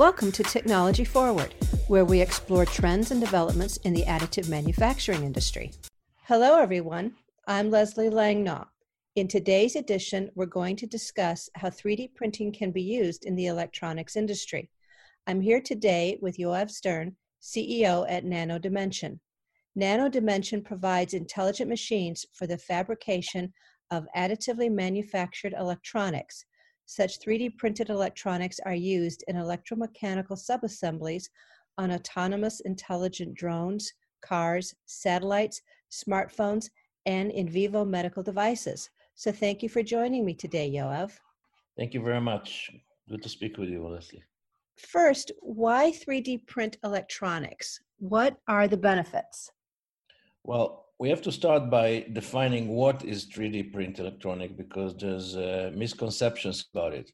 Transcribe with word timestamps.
Welcome 0.00 0.32
to 0.32 0.42
Technology 0.42 1.04
Forward, 1.04 1.54
where 1.88 2.06
we 2.06 2.22
explore 2.22 2.64
trends 2.64 3.10
and 3.10 3.20
developments 3.20 3.76
in 3.84 3.92
the 3.92 4.04
additive 4.04 4.48
manufacturing 4.48 5.24
industry. 5.24 5.72
Hello, 6.22 6.58
everyone. 6.58 7.12
I'm 7.46 7.70
Leslie 7.70 8.08
Langnau. 8.08 8.66
In 9.16 9.28
today's 9.28 9.76
edition, 9.76 10.30
we're 10.34 10.46
going 10.46 10.76
to 10.76 10.86
discuss 10.86 11.50
how 11.54 11.68
3D 11.68 12.14
printing 12.14 12.50
can 12.50 12.70
be 12.70 12.80
used 12.80 13.26
in 13.26 13.36
the 13.36 13.48
electronics 13.48 14.16
industry. 14.16 14.70
I'm 15.26 15.42
here 15.42 15.60
today 15.60 16.16
with 16.22 16.38
Yoav 16.38 16.70
Stern, 16.70 17.14
CEO 17.42 18.06
at 18.08 18.24
Nano 18.24 18.58
Dimension. 18.58 19.20
Nano 19.74 20.08
Dimension 20.08 20.62
provides 20.62 21.12
intelligent 21.12 21.68
machines 21.68 22.24
for 22.32 22.46
the 22.46 22.56
fabrication 22.56 23.52
of 23.90 24.06
additively 24.16 24.72
manufactured 24.72 25.52
electronics 25.58 26.46
such 26.90 27.20
3D 27.20 27.56
printed 27.56 27.88
electronics 27.88 28.58
are 28.66 28.74
used 28.74 29.22
in 29.28 29.36
electromechanical 29.36 30.36
subassemblies 30.36 31.28
on 31.78 31.92
autonomous 31.92 32.58
intelligent 32.64 33.32
drones, 33.32 33.92
cars, 34.22 34.74
satellites, 34.86 35.62
smartphones, 35.92 36.68
and 37.06 37.30
in 37.30 37.48
vivo 37.48 37.84
medical 37.84 38.24
devices. 38.24 38.90
So 39.14 39.30
thank 39.30 39.62
you 39.62 39.68
for 39.68 39.84
joining 39.84 40.24
me 40.24 40.34
today, 40.34 40.68
Yoav. 40.68 41.12
Thank 41.78 41.94
you 41.94 42.02
very 42.02 42.20
much. 42.20 42.72
Good 43.08 43.22
to 43.22 43.28
speak 43.28 43.56
with 43.56 43.68
you, 43.68 43.86
Leslie. 43.86 44.24
First, 44.76 45.30
why 45.42 45.92
3D 45.92 46.44
print 46.48 46.76
electronics? 46.82 47.78
What 48.00 48.36
are 48.48 48.66
the 48.66 48.76
benefits? 48.76 49.52
Well, 50.42 50.86
we 51.00 51.08
have 51.08 51.22
to 51.22 51.32
start 51.32 51.70
by 51.70 52.04
defining 52.12 52.68
what 52.68 53.02
is 53.06 53.24
3D 53.24 53.72
print 53.72 53.98
electronic 53.98 54.54
because 54.54 54.94
there's 54.98 55.34
uh, 55.34 55.70
misconceptions 55.74 56.66
about 56.74 56.92
it. 56.92 57.10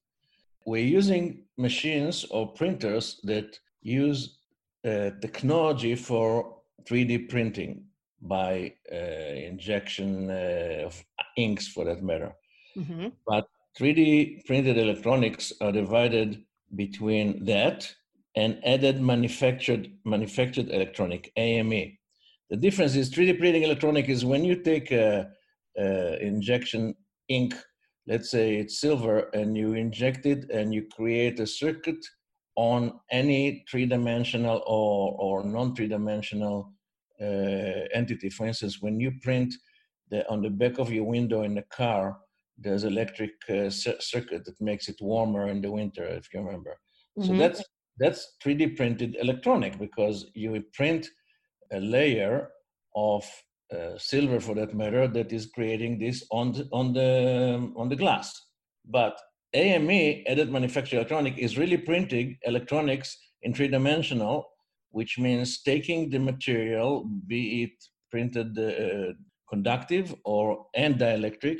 We're 0.67 0.93
using 0.98 1.45
machines 1.56 2.25
or 2.25 2.53
printers 2.53 3.20
that 3.23 3.61
use 3.83 4.39
uh, 4.84 5.11
technology 5.23 5.95
for 5.95 6.56
3D 6.83 7.28
printing 7.28 7.84
by 8.20 8.73
uh, 8.93 8.97
injection 8.97 10.31
uh, 10.31 10.87
of 10.87 11.05
inks, 11.37 11.69
for 11.69 11.84
that 11.84 12.03
matter. 12.03 12.33
Mm-hmm. 12.77 13.09
But 13.25 13.47
3D 13.78 14.47
printed 14.47 14.78
electronics 14.78 15.53
are 15.61 15.71
divided 15.71 16.43
between 16.75 17.45
that 17.45 17.89
and 18.34 18.61
added 18.65 19.00
manufactured 19.00 19.93
manufactured 20.05 20.71
electronic 20.71 21.33
AME 21.37 21.97
the 22.51 22.57
difference 22.57 22.95
is 22.95 23.11
3D 23.11 23.39
printing 23.39 23.63
electronic 23.63 24.09
is 24.09 24.25
when 24.25 24.45
you 24.45 24.57
take 24.63 24.93
a, 24.93 25.29
a 25.79 26.23
injection 26.23 26.95
ink, 27.29 27.55
let's 28.07 28.31
say 28.31 28.57
it's 28.57 28.81
silver, 28.81 29.31
and 29.35 29.57
you 29.57 29.75
inject 29.75 30.27
it 30.27 30.49
and 30.51 30.73
you 30.73 30.87
create 30.95 31.41
a 31.41 31.47
circuit 31.47 32.05
on 32.55 33.01
any 33.11 33.65
three-dimensional 33.71 34.63
or, 34.67 35.17
or 35.19 35.45
non-three-dimensional 35.45 36.73
uh, 37.21 37.25
entity. 37.93 38.31
For 38.31 38.47
instance, 38.47 38.79
when 38.81 39.01
you 39.01 39.13
print 39.23 39.55
the, 40.11 40.29
on 40.31 40.41
the 40.41 40.51
back 40.51 40.79
of 40.79 40.93
your 40.93 41.05
window 41.05 41.43
in 41.43 41.55
the 41.55 41.63
car, 41.63 42.19
there's 42.59 42.85
electric 42.85 43.33
uh, 43.51 43.69
circuit 43.69 44.45
that 44.45 44.61
makes 44.61 44.89
it 44.89 44.97
warmer 45.01 45.49
in 45.49 45.61
the 45.61 45.71
winter, 45.71 46.05
if 46.05 46.33
you 46.33 46.41
remember. 46.41 46.79
Mm-hmm. 47.19 47.29
So 47.29 47.37
that's 47.37 47.63
that's 47.99 48.37
3D 48.45 48.77
printed 48.77 49.17
electronic 49.21 49.79
because 49.79 50.27
you 50.35 50.63
print 50.75 51.09
a 51.72 51.81
layer 51.81 52.48
of 52.95 53.25
uh, 53.75 53.98
silver, 53.98 54.41
for 54.41 54.55
that 54.55 54.75
matter, 54.75 55.09
that 55.09 55.33
is 55.33 55.47
creating 55.47 55.98
this 55.98 56.25
on 56.31 56.53
the, 56.53 56.69
on 56.72 56.92
the 56.92 57.72
on 57.77 57.89
the 57.89 57.97
glass. 57.97 58.33
But 58.84 59.19
AME, 59.54 60.25
additive 60.28 60.50
manufactured 60.50 60.97
electronic, 60.97 61.38
is 61.38 61.59
really 61.59 61.76
printing 61.76 62.38
electronics 62.43 63.16
in 63.43 63.55
three 63.55 63.69
dimensional, 63.69 64.47
which 64.91 65.19
means 65.19 65.62
taking 65.62 66.10
the 66.10 66.19
material, 66.19 67.09
be 67.26 67.65
it 67.65 67.84
printed 68.10 68.59
uh, 68.59 69.12
conductive 69.49 70.15
or 70.25 70.66
and 70.75 70.97
dielectric, 70.97 71.59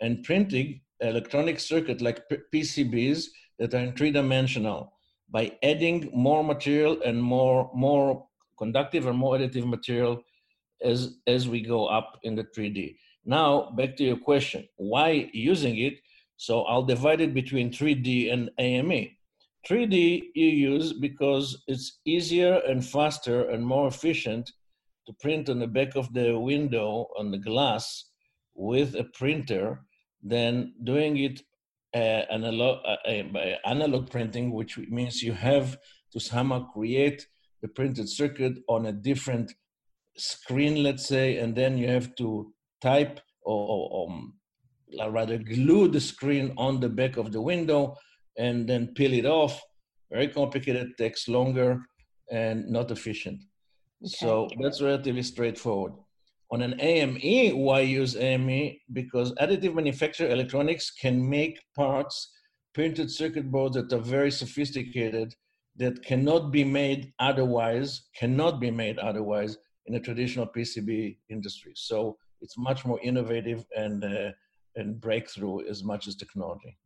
and 0.00 0.22
printing 0.24 0.80
electronic 1.00 1.60
circuit 1.60 2.00
like 2.00 2.22
PCBs 2.54 3.26
that 3.58 3.74
are 3.74 3.78
in 3.78 3.92
three 3.94 4.10
dimensional 4.10 4.92
by 5.30 5.52
adding 5.62 6.10
more 6.14 6.44
material 6.44 7.00
and 7.04 7.22
more 7.22 7.70
more 7.74 8.26
conductive 8.58 9.06
or 9.06 9.12
more 9.12 9.36
additive 9.36 9.66
material 9.66 10.22
as, 10.82 11.16
as 11.26 11.48
we 11.48 11.60
go 11.60 11.86
up 11.86 12.18
in 12.22 12.34
the 12.34 12.44
3D. 12.44 12.96
Now, 13.24 13.70
back 13.70 13.96
to 13.96 14.04
your 14.04 14.16
question, 14.16 14.68
why 14.76 15.30
using 15.32 15.78
it? 15.78 15.94
So 16.36 16.62
I'll 16.62 16.82
divide 16.84 17.20
it 17.20 17.34
between 17.34 17.70
3D 17.70 18.32
and 18.32 18.50
AME. 18.58 19.08
3D 19.68 20.30
you 20.34 20.46
use 20.46 20.92
because 20.92 21.64
it's 21.66 21.98
easier 22.04 22.60
and 22.68 22.84
faster 22.84 23.50
and 23.50 23.66
more 23.66 23.88
efficient 23.88 24.52
to 25.06 25.12
print 25.14 25.48
on 25.48 25.58
the 25.58 25.66
back 25.66 25.96
of 25.96 26.12
the 26.12 26.38
window 26.38 27.08
on 27.18 27.30
the 27.30 27.38
glass 27.38 28.04
with 28.54 28.94
a 28.94 29.04
printer 29.04 29.80
than 30.22 30.72
doing 30.84 31.16
it 31.18 31.42
uh, 31.94 32.26
analog, 32.30 32.78
uh, 32.84 33.10
uh, 33.10 33.56
analog 33.64 34.10
printing, 34.10 34.52
which 34.52 34.78
means 34.78 35.22
you 35.22 35.32
have 35.32 35.76
to 36.12 36.20
somehow 36.20 36.64
create 36.72 37.26
the 37.62 37.68
printed 37.68 38.08
circuit 38.08 38.58
on 38.68 38.86
a 38.86 38.92
different 38.92 39.52
screen, 40.16 40.82
let's 40.82 41.06
say, 41.06 41.38
and 41.38 41.54
then 41.54 41.76
you 41.78 41.88
have 41.88 42.14
to 42.16 42.52
type 42.82 43.20
or, 43.42 43.88
or 43.90 44.08
um, 44.08 44.34
rather 45.10 45.38
glue 45.38 45.88
the 45.88 46.00
screen 46.00 46.52
on 46.56 46.80
the 46.80 46.88
back 46.88 47.16
of 47.16 47.32
the 47.32 47.40
window 47.40 47.96
and 48.38 48.68
then 48.68 48.88
peel 48.94 49.12
it 49.12 49.26
off. 49.26 49.60
Very 50.10 50.28
complicated, 50.28 50.96
takes 50.98 51.28
longer 51.28 51.82
and 52.30 52.68
not 52.68 52.90
efficient. 52.90 53.42
Okay. 54.02 54.14
So 54.18 54.48
that's 54.60 54.82
relatively 54.82 55.22
straightforward. 55.22 55.94
On 56.52 56.62
an 56.62 56.78
AME, 56.80 57.58
why 57.58 57.80
use 57.80 58.14
AME? 58.16 58.76
Because 58.92 59.32
additive 59.34 59.74
manufactured 59.74 60.30
electronics 60.30 60.92
can 60.92 61.28
make 61.28 61.58
parts, 61.74 62.32
printed 62.72 63.10
circuit 63.10 63.50
boards 63.50 63.74
that 63.74 63.92
are 63.92 63.98
very 63.98 64.30
sophisticated 64.30 65.34
that 65.76 66.02
cannot 66.02 66.50
be 66.50 66.64
made 66.64 67.12
otherwise, 67.18 68.08
cannot 68.16 68.60
be 68.60 68.70
made 68.70 68.98
otherwise 68.98 69.58
in 69.86 69.94
a 69.94 70.00
traditional 70.00 70.46
PCB 70.46 71.18
industry. 71.28 71.72
So 71.76 72.16
it's 72.40 72.58
much 72.58 72.84
more 72.84 73.00
innovative 73.02 73.64
and, 73.76 74.04
uh, 74.04 74.32
and 74.74 75.00
breakthrough 75.00 75.66
as 75.68 75.84
much 75.84 76.08
as 76.08 76.16
technology. 76.16 76.76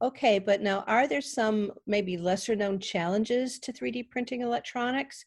Okay, 0.00 0.38
but 0.38 0.60
now 0.60 0.84
are 0.86 1.08
there 1.08 1.20
some 1.20 1.72
maybe 1.86 2.16
lesser 2.16 2.54
known 2.54 2.78
challenges 2.78 3.58
to 3.60 3.72
3D 3.72 4.10
printing 4.10 4.42
electronics? 4.42 5.24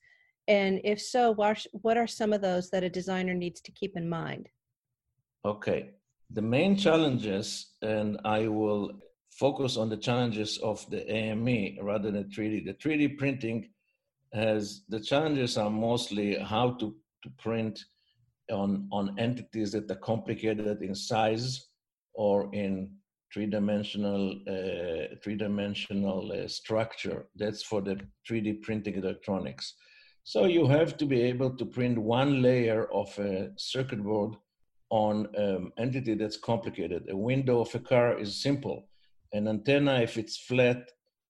And 0.48 0.80
if 0.84 1.02
so, 1.02 1.34
what 1.34 1.98
are 1.98 2.08
some 2.08 2.34
of 2.34 2.42
those 2.42 2.70
that 2.70 2.84
a 2.84 2.90
designer 2.90 3.34
needs 3.34 3.62
to 3.62 3.72
keep 3.72 3.98
in 3.98 4.08
mind? 4.08 4.48
Okay, 5.44 5.92
the 6.30 6.42
main 6.42 6.78
challenges, 6.78 7.74
and 7.82 8.20
I 8.24 8.48
will 8.48 8.92
focus 9.32 9.78
on 9.78 9.90
the 9.90 9.98
challenges 9.98 10.58
of 10.60 10.88
the 10.90 11.10
AME 11.12 11.78
rather 11.82 12.12
than 12.12 12.26
3D. 12.26 12.66
The 12.66 12.74
3D 12.74 13.18
printing 13.18 13.70
has 14.34 14.84
the 14.90 15.00
challenges 15.00 15.58
are 15.58 15.70
mostly 15.70 16.38
how 16.38 16.72
to, 16.72 16.96
to 17.24 17.30
print 17.38 17.84
on, 18.52 18.88
on 18.92 19.18
entities 19.18 19.72
that 19.72 19.90
are 19.90 19.96
complicated 19.96 20.82
in 20.82 20.94
size 20.96 21.68
or 22.14 22.54
in 22.54 22.92
three-dimensional 23.34 24.42
uh, 24.48 25.16
three-dimensional 25.24 26.32
uh, 26.34 26.48
structure. 26.48 27.28
That's 27.36 27.64
for 27.64 27.82
the 27.82 28.00
3D 28.30 28.62
printing 28.62 28.96
electronics. 28.96 29.76
So 30.24 30.46
you 30.46 30.68
have 30.68 30.98
to 30.98 31.06
be 31.06 31.22
able 31.22 31.52
to 31.58 31.66
print 31.66 31.98
one 31.98 32.42
layer 32.42 32.92
of 32.92 33.18
a 33.18 33.52
circuit 33.58 34.04
board 34.04 34.36
on 34.90 35.28
an 35.36 35.56
um, 35.56 35.74
entity 35.78 36.14
that's 36.16 36.38
complicated. 36.38 37.08
A 37.10 37.16
window 37.16 37.62
of 37.62 37.74
a 37.74 37.80
car 37.80 38.20
is 38.20 38.42
simple 38.42 38.90
an 39.34 39.48
antenna, 39.48 40.02
if 40.02 40.18
it's 40.18 40.38
flat 40.38 40.90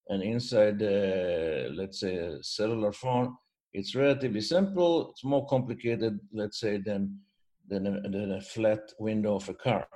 and 0.09 0.23
inside, 0.23 0.81
uh, 0.81 1.69
let's 1.73 1.99
say, 1.99 2.15
a 2.15 2.43
cellular 2.43 2.91
phone, 2.91 3.35
it's 3.73 3.95
relatively 3.95 4.41
simple. 4.41 5.11
It's 5.11 5.23
more 5.23 5.45
complicated, 5.47 6.19
let's 6.33 6.59
say, 6.59 6.77
than 6.77 7.19
than 7.67 7.87
a, 7.87 8.01
than 8.01 8.33
a 8.33 8.41
flat 8.41 8.81
window 8.99 9.35
of 9.35 9.47
a 9.47 9.53
car, 9.53 9.87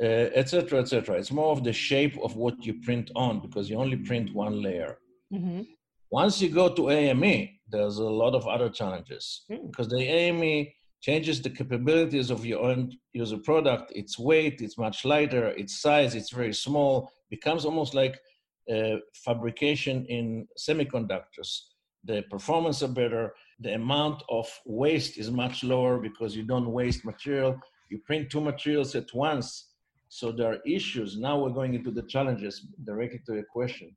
etc., 0.00 0.78
uh, 0.78 0.82
etc. 0.82 1.14
Et 1.14 1.20
it's 1.20 1.30
more 1.30 1.52
of 1.52 1.62
the 1.62 1.72
shape 1.72 2.18
of 2.22 2.34
what 2.34 2.64
you 2.64 2.80
print 2.80 3.10
on 3.14 3.40
because 3.40 3.70
you 3.70 3.76
only 3.78 3.96
print 3.96 4.34
one 4.34 4.60
layer. 4.60 4.98
Mm-hmm. 5.32 5.62
Once 6.10 6.40
you 6.40 6.48
go 6.48 6.72
to 6.74 6.90
AME, 6.90 7.48
there's 7.68 7.98
a 7.98 8.04
lot 8.22 8.34
of 8.34 8.46
other 8.46 8.70
challenges 8.70 9.44
mm. 9.50 9.70
because 9.70 9.88
the 9.88 10.02
AME 10.02 10.68
changes 11.00 11.42
the 11.42 11.50
capabilities 11.50 12.30
of 12.30 12.46
your 12.46 12.62
own 12.62 12.92
user 13.12 13.38
product, 13.38 13.92
its 13.94 14.18
weight, 14.18 14.60
it's 14.60 14.78
much 14.78 15.04
lighter, 15.04 15.48
its 15.48 15.80
size, 15.80 16.14
it's 16.14 16.32
very 16.32 16.54
small, 16.54 17.10
becomes 17.30 17.64
almost 17.64 17.94
like 17.94 18.18
uh, 18.72 18.96
fabrication 19.14 20.04
in 20.06 20.46
semiconductors. 20.58 21.60
The 22.04 22.22
performance 22.30 22.82
are 22.82 22.88
better, 22.88 23.34
the 23.60 23.74
amount 23.74 24.22
of 24.28 24.48
waste 24.64 25.18
is 25.18 25.30
much 25.30 25.64
lower 25.64 25.98
because 25.98 26.36
you 26.36 26.42
don't 26.42 26.70
waste 26.70 27.04
material. 27.04 27.58
You 27.90 27.98
print 27.98 28.30
two 28.30 28.40
materials 28.40 28.94
at 28.94 29.12
once. 29.14 29.72
So 30.08 30.30
there 30.30 30.52
are 30.52 30.58
issues. 30.66 31.18
Now 31.18 31.38
we're 31.38 31.50
going 31.50 31.74
into 31.74 31.90
the 31.90 32.02
challenges 32.02 32.66
directly 32.84 33.20
to 33.26 33.34
your 33.34 33.44
question. 33.44 33.96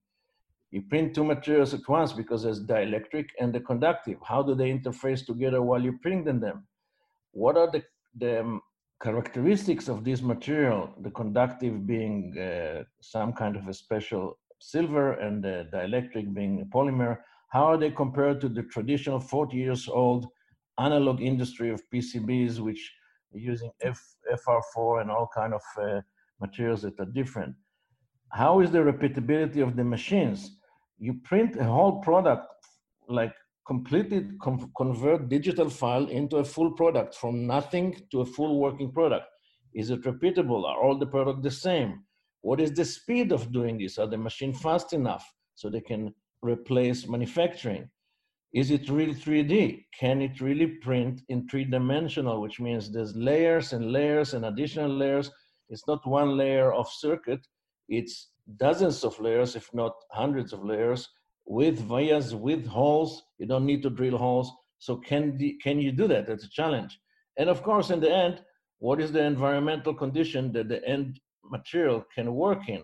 You 0.72 0.84
print 0.84 1.16
two 1.16 1.24
materials 1.24 1.74
at 1.74 1.88
once 1.88 2.14
because 2.14 2.44
there's 2.44 2.64
dielectric 2.66 3.28
and 3.40 3.52
the 3.54 3.60
conductive. 3.60 4.18
How 4.24 4.44
do 4.44 4.56
they 4.56 4.72
interface 4.72 5.26
together 5.26 5.62
while 5.62 5.82
you're 5.82 6.00
printing 6.02 6.40
them? 6.40 6.68
What 7.32 7.58
are 7.58 7.70
the, 7.72 7.84
the 8.18 8.60
characteristics 9.02 9.88
of 9.88 10.04
this 10.04 10.22
material, 10.22 10.90
the 11.02 11.12
conductive 11.12 11.88
being 11.88 12.38
uh, 12.38 12.84
some 13.00 13.32
kind 13.32 13.56
of 13.56 13.68
a 13.68 13.74
special 13.74 14.38
silver 14.60 15.14
and 15.14 15.44
the 15.44 15.68
dielectric 15.74 16.34
being 16.34 16.62
a 16.62 16.66
polymer, 16.66 17.18
how 17.50 17.64
are 17.64 17.78
they 17.78 17.90
compared 17.90 18.42
to 18.42 18.50
the 18.50 18.64
traditional 18.64 19.20
40 19.20 19.56
years 19.56 19.88
old 19.88 20.28
analog 20.80 21.22
industry 21.22 21.70
of 21.70 21.82
PCBs, 21.92 22.60
which 22.60 22.94
are 23.34 23.40
using 23.40 23.72
F, 23.82 24.02
FR4 24.32 25.02
and 25.02 25.12
all 25.12 25.30
kind 25.34 25.54
of 25.54 25.62
uh, 25.82 26.02
materials 26.42 26.82
that 26.82 27.00
are 27.00 27.06
different? 27.06 27.56
How 28.32 28.60
is 28.60 28.70
the 28.70 28.80
repeatability 28.80 29.64
of 29.64 29.76
the 29.76 29.84
machines? 29.84 30.58
You 31.00 31.14
print 31.24 31.56
a 31.56 31.64
whole 31.64 32.02
product 32.02 32.48
like 33.08 33.34
completely 33.70 34.22
convert 34.76 35.30
digital 35.30 35.70
file 35.70 36.08
into 36.08 36.38
a 36.38 36.44
full 36.44 36.72
product 36.72 37.14
from 37.14 37.46
nothing 37.46 37.88
to 38.12 38.22
a 38.22 38.26
full 38.26 38.60
working 38.60 38.92
product. 38.92 39.28
Is 39.76 39.92
it 39.92 40.02
repeatable? 40.02 40.64
Are 40.66 40.82
all 40.84 40.98
the 40.98 41.06
product 41.16 41.44
the 41.44 41.52
same? 41.52 41.92
What 42.42 42.60
is 42.60 42.72
the 42.74 42.84
speed 42.84 43.32
of 43.32 43.52
doing 43.52 43.78
this? 43.78 44.00
Are 44.00 44.08
the 44.08 44.18
machine 44.18 44.56
fast 44.56 44.94
enough 44.94 45.24
so 45.54 45.70
they 45.70 45.82
can 45.82 46.16
replace 46.42 47.08
manufacturing? 47.08 47.88
Is 48.56 48.72
it 48.72 48.90
real 48.90 49.14
3D? 49.14 49.86
Can 50.00 50.24
it 50.24 50.42
really 50.42 50.70
print 50.88 51.22
in 51.30 51.48
three 51.48 51.66
dimensional, 51.66 52.42
which 52.42 52.60
means 52.60 52.92
there's 52.92 53.16
layers 53.16 53.74
and 53.74 53.92
layers 53.92 54.34
and 54.34 54.46
additional 54.46 54.90
layers. 55.04 55.30
It's 55.70 55.88
not 55.88 56.08
one 56.08 56.36
layer 56.36 56.74
of 56.74 56.88
circuit, 56.90 57.42
it's 57.88 58.32
dozens 58.58 59.04
of 59.04 59.20
layers, 59.20 59.56
if 59.56 59.70
not 59.76 59.94
hundreds 60.12 60.54
of 60.54 60.64
layers, 60.64 61.08
with 61.50 61.80
vias, 61.80 62.36
with 62.36 62.68
holes. 62.68 63.24
You 63.40 63.48
don't 63.48 63.66
need 63.66 63.82
to 63.82 63.90
drill 63.90 64.18
holes. 64.18 64.52
So 64.78 64.96
can, 64.98 65.36
the, 65.38 65.60
can 65.64 65.82
you 65.82 65.92
do 65.92 66.08
that? 66.08 66.28
That's 66.28 66.46
a 66.46 66.50
challenge. 66.50 66.98
And 67.38 67.50
of 67.50 67.64
course, 67.64 67.90
in 67.90 68.00
the 68.00 68.12
end, 68.12 68.42
what 68.78 69.02
is 69.02 69.12
the 69.12 69.24
environmental 69.24 69.94
condition 69.94 70.54
that 70.54 70.70
the 70.70 70.88
end 70.88 71.20
material 71.44 72.06
can 72.14 72.36
work 72.36 72.70
in? 72.70 72.84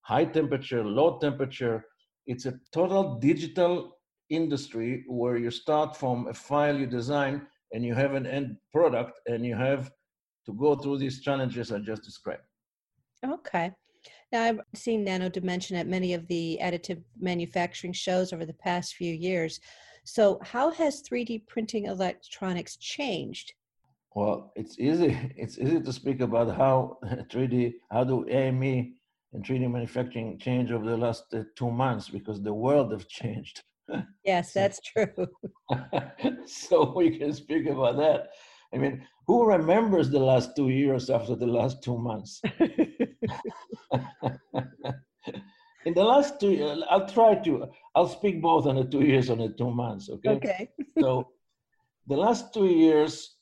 High 0.00 0.24
temperature, 0.24 0.82
low 0.82 1.18
temperature. 1.18 1.84
It's 2.26 2.46
a 2.46 2.58
total 2.72 3.18
digital 3.18 3.98
industry 4.30 5.04
where 5.06 5.36
you 5.36 5.50
start 5.50 5.94
from 5.94 6.26
a 6.28 6.34
file 6.34 6.78
you 6.78 6.86
design 6.86 7.46
and 7.72 7.84
you 7.84 7.94
have 7.94 8.14
an 8.14 8.26
end 8.26 8.56
product 8.72 9.12
and 9.26 9.44
you 9.44 9.56
have 9.56 9.90
to 10.46 10.54
go 10.54 10.74
through 10.74 10.98
these 10.98 11.20
challenges 11.20 11.70
I 11.70 11.80
just 11.80 12.02
described. 12.02 12.42
Okay. 13.24 13.72
Now, 14.32 14.44
I've 14.44 14.60
seen 14.74 15.04
Nano 15.04 15.28
Dimension 15.28 15.76
at 15.76 15.88
many 15.88 16.14
of 16.14 16.26
the 16.28 16.58
additive 16.62 17.02
manufacturing 17.18 17.92
shows 17.92 18.32
over 18.32 18.46
the 18.46 18.54
past 18.54 18.94
few 18.94 19.12
years. 19.12 19.60
So, 20.04 20.38
how 20.42 20.70
has 20.70 21.02
3D 21.02 21.46
printing 21.46 21.86
electronics 21.86 22.76
changed? 22.76 23.54
Well, 24.14 24.52
it's 24.56 24.78
easy. 24.78 25.16
It's 25.36 25.58
easy 25.58 25.80
to 25.80 25.92
speak 25.92 26.20
about 26.20 26.56
how 26.56 26.98
3D, 27.04 27.74
how 27.90 28.04
do 28.04 28.24
AME 28.28 28.94
and 29.32 29.44
3D 29.44 29.70
manufacturing 29.70 30.38
change 30.38 30.70
over 30.70 30.84
the 30.84 30.96
last 30.96 31.24
uh, 31.34 31.42
two 31.56 31.70
months 31.70 32.08
because 32.08 32.40
the 32.42 32.54
world 32.54 32.92
have 32.92 33.08
changed. 33.20 33.62
Yes, 34.24 34.52
that's 34.52 34.80
true. 34.80 35.26
so 36.46 36.92
we 36.96 37.18
can 37.18 37.32
speak 37.32 37.66
about 37.66 37.96
that. 37.96 38.30
I 38.72 38.78
mean, 38.78 39.06
who 39.26 39.46
remembers 39.46 40.10
the 40.10 40.18
last 40.18 40.56
two 40.56 40.68
years 40.68 41.10
after 41.10 41.34
the 41.34 41.46
last 41.46 41.82
two 41.82 41.98
months? 41.98 42.40
In 45.86 45.94
the 45.94 46.04
last 46.04 46.40
two, 46.40 46.62
uh, 46.62 46.84
I'll 46.90 47.08
try 47.08 47.34
to. 47.36 47.66
I'll 47.94 48.08
speak 48.08 48.42
both 48.42 48.66
on 48.66 48.76
the 48.76 48.84
two 48.84 49.02
years 49.02 49.30
and 49.30 49.40
the 49.40 49.48
two 49.48 49.70
months. 49.70 50.10
Okay. 50.10 50.30
Okay. 50.30 50.68
so, 51.00 51.28
the 52.06 52.16
last 52.16 52.52
two 52.52 52.66
years, 52.66 53.36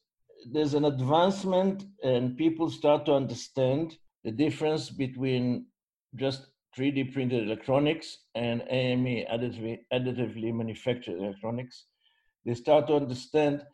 there's 0.53 0.75
an 0.75 0.85
advancement, 0.85 1.85
and 2.05 2.37
people 2.37 2.71
start 2.71 3.07
to 3.07 3.15
understand 3.15 3.97
the 4.25 4.31
difference 4.31 4.89
between 4.89 5.67
just 6.15 6.47
3D 6.77 7.13
printed 7.13 7.43
electronics 7.45 8.19
and 8.37 8.63
AME, 8.71 9.25
additively, 9.33 9.79
additively 9.93 10.55
manufactured 10.55 11.19
electronics. 11.19 11.87
They 12.45 12.55
start 12.55 12.87
to 12.87 12.95
understand 12.95 13.65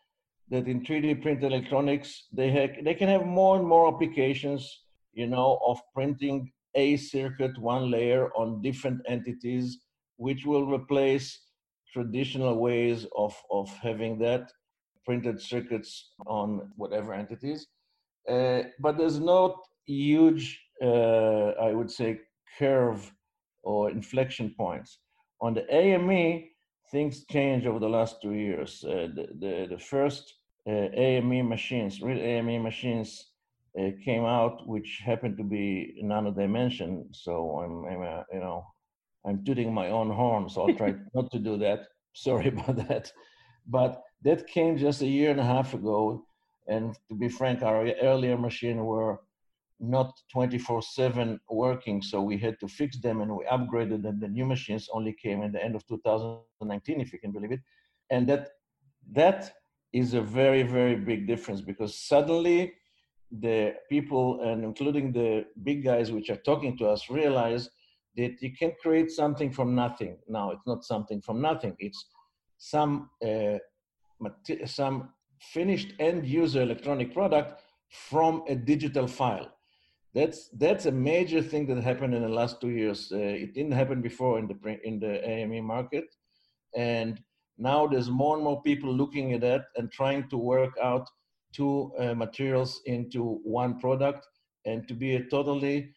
that 0.50 0.66
in 0.66 0.84
3D 0.84 1.22
printed 1.22 1.52
electronics, 1.52 2.24
they, 2.32 2.50
have, 2.50 2.70
they 2.84 2.94
can 2.94 3.08
have 3.08 3.26
more 3.26 3.56
and 3.56 3.66
more 3.66 3.92
applications, 3.92 4.80
you 5.12 5.26
know, 5.26 5.58
of 5.66 5.80
printing 5.94 6.52
a 6.74 6.96
circuit, 6.96 7.56
one 7.58 7.90
layer 7.90 8.30
on 8.34 8.60
different 8.60 9.00
entities, 9.08 9.78
which 10.16 10.44
will 10.44 10.66
replace 10.66 11.40
traditional 11.92 12.58
ways 12.58 13.06
of, 13.16 13.34
of 13.50 13.68
having 13.82 14.18
that 14.18 14.50
printed 15.04 15.40
circuits 15.40 16.10
on 16.26 16.72
whatever 16.76 17.14
entities. 17.14 17.68
Uh, 18.28 18.62
but 18.80 18.96
there's 18.98 19.20
not 19.20 19.56
huge, 19.86 20.60
uh, 20.82 21.50
I 21.60 21.72
would 21.72 21.90
say, 21.90 22.20
curve 22.58 23.12
or 23.62 23.90
inflection 23.90 24.54
points. 24.56 24.98
On 25.40 25.54
the 25.54 25.66
AME, 25.74 26.44
things 26.94 27.24
changed 27.28 27.66
over 27.66 27.80
the 27.80 27.94
last 27.98 28.22
two 28.22 28.34
years. 28.34 28.84
Uh, 28.86 29.08
the, 29.16 29.26
the, 29.42 29.66
the, 29.72 29.78
first 29.78 30.34
uh, 30.68 30.86
AME 31.06 31.48
machines, 31.48 32.00
real 32.00 32.22
AME 32.22 32.62
machines, 32.62 33.32
uh, 33.76 33.90
came 34.04 34.24
out, 34.24 34.64
which 34.68 35.02
happened 35.04 35.36
to 35.36 35.42
be 35.42 35.98
nano 36.00 36.30
dimension. 36.30 37.08
So 37.10 37.32
I'm, 37.62 37.74
I'm 37.90 38.02
uh, 38.02 38.22
you 38.32 38.38
know, 38.38 38.64
I'm 39.26 39.44
tooting 39.44 39.74
my 39.74 39.88
own 39.88 40.08
horn. 40.08 40.48
So 40.48 40.62
I'll 40.62 40.76
try 40.76 40.94
not 41.14 41.32
to 41.32 41.40
do 41.40 41.58
that. 41.58 41.80
Sorry 42.14 42.46
about 42.48 42.76
that. 42.88 43.10
But 43.66 44.00
that 44.22 44.46
came 44.46 44.78
just 44.78 45.02
a 45.02 45.14
year 45.18 45.32
and 45.32 45.40
a 45.40 45.50
half 45.54 45.74
ago. 45.74 46.24
And 46.68 46.94
to 47.08 47.14
be 47.16 47.28
frank, 47.28 47.62
our 47.62 47.88
earlier 48.02 48.38
machine 48.38 48.84
were 48.84 49.18
not 49.80 50.12
24/7 50.32 51.40
working, 51.50 52.02
so 52.02 52.22
we 52.22 52.38
had 52.38 52.58
to 52.60 52.68
fix 52.68 52.98
them 52.98 53.20
and 53.20 53.36
we 53.36 53.44
upgraded. 53.46 54.06
And 54.08 54.20
the 54.20 54.28
new 54.28 54.46
machines 54.46 54.88
only 54.92 55.12
came 55.12 55.42
in 55.42 55.52
the 55.52 55.62
end 55.62 55.74
of 55.74 55.86
2019, 55.86 57.00
if 57.00 57.12
you 57.12 57.18
can 57.18 57.32
believe 57.32 57.52
it. 57.52 57.60
And 58.10 58.26
that 58.28 58.50
that 59.12 59.54
is 59.92 60.14
a 60.14 60.20
very 60.20 60.62
very 60.62 60.96
big 60.96 61.26
difference 61.26 61.60
because 61.60 61.94
suddenly 61.98 62.74
the 63.40 63.74
people 63.88 64.40
and 64.42 64.64
including 64.64 65.12
the 65.12 65.44
big 65.62 65.84
guys 65.84 66.12
which 66.12 66.30
are 66.30 66.42
talking 66.50 66.76
to 66.78 66.86
us 66.86 67.10
realize 67.10 67.68
that 68.16 68.40
you 68.40 68.54
can 68.56 68.72
create 68.80 69.10
something 69.10 69.50
from 69.50 69.74
nothing. 69.74 70.16
Now 70.28 70.50
it's 70.50 70.66
not 70.66 70.84
something 70.84 71.20
from 71.20 71.40
nothing. 71.40 71.74
It's 71.78 72.06
some 72.58 73.10
uh, 73.24 73.58
some 74.66 75.10
finished 75.40 75.92
end 75.98 76.26
user 76.26 76.62
electronic 76.62 77.12
product 77.12 77.60
from 77.88 78.44
a 78.48 78.54
digital 78.54 79.06
file 79.06 79.48
that's 80.14 80.48
that's 80.50 80.86
a 80.86 80.92
major 80.92 81.42
thing 81.42 81.66
that 81.66 81.82
happened 81.82 82.14
in 82.14 82.22
the 82.22 82.28
last 82.28 82.60
two 82.60 82.70
years. 82.70 83.10
Uh, 83.12 83.18
it 83.18 83.52
didn't 83.52 83.72
happen 83.72 84.00
before 84.00 84.38
in 84.38 84.46
the 84.46 84.78
in 84.84 85.00
the 85.00 85.28
AME 85.28 85.64
market, 85.64 86.04
and 86.76 87.20
now 87.58 87.86
there's 87.86 88.10
more 88.10 88.36
and 88.36 88.44
more 88.44 88.62
people 88.62 88.92
looking 88.92 89.32
at 89.32 89.40
that 89.40 89.66
and 89.76 89.90
trying 89.90 90.28
to 90.28 90.36
work 90.36 90.74
out 90.82 91.08
two 91.52 91.92
uh, 91.98 92.14
materials 92.14 92.80
into 92.86 93.40
one 93.44 93.78
product 93.78 94.26
and 94.66 94.88
to 94.88 94.94
be 94.94 95.16
a 95.16 95.24
totally 95.24 95.94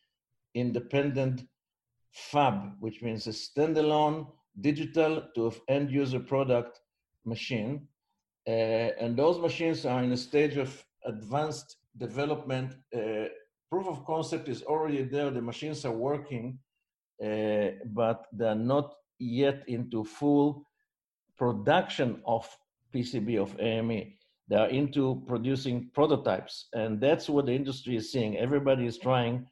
independent 0.54 1.44
fab, 2.12 2.74
which 2.80 3.02
means 3.02 3.28
a 3.28 3.32
standalone 3.32 4.28
digital 4.62 5.24
to 5.36 5.54
end 5.68 5.92
user 5.92 6.20
product 6.20 6.80
machine. 7.26 7.88
Uh, 8.48 8.90
and 9.00 9.18
those 9.18 9.40
machines 9.40 9.86
are 9.86 10.04
in 10.04 10.12
a 10.12 10.18
stage 10.18 10.58
of 10.58 10.84
advanced 11.06 11.78
development 11.98 12.76
uh, 12.96 13.26
proof 13.70 13.88
of 13.88 14.06
concept 14.06 14.48
is 14.48 14.64
already 14.64 15.04
there, 15.04 15.30
the 15.30 15.42
machines 15.42 15.86
are 15.86 15.92
working, 15.92 16.60
uh, 17.24 17.70
but 17.88 18.26
they're 18.32 18.56
not 18.56 18.94
yet 19.20 19.64
into 19.68 20.04
full 20.04 20.64
production 21.38 22.22
of 22.26 22.48
PCB, 22.94 23.42
of 23.42 23.60
AME. 23.60 24.14
They 24.50 24.56
are 24.56 24.70
into 24.70 25.24
producing 25.28 25.90
prototypes, 25.94 26.68
and 26.74 27.02
that's 27.02 27.28
what 27.30 27.48
the 27.48 27.54
industry 27.54 27.98
is 27.98 28.12
seeing. 28.12 28.38
Everybody 28.38 28.86
is 28.86 28.98
trying 28.98 29.46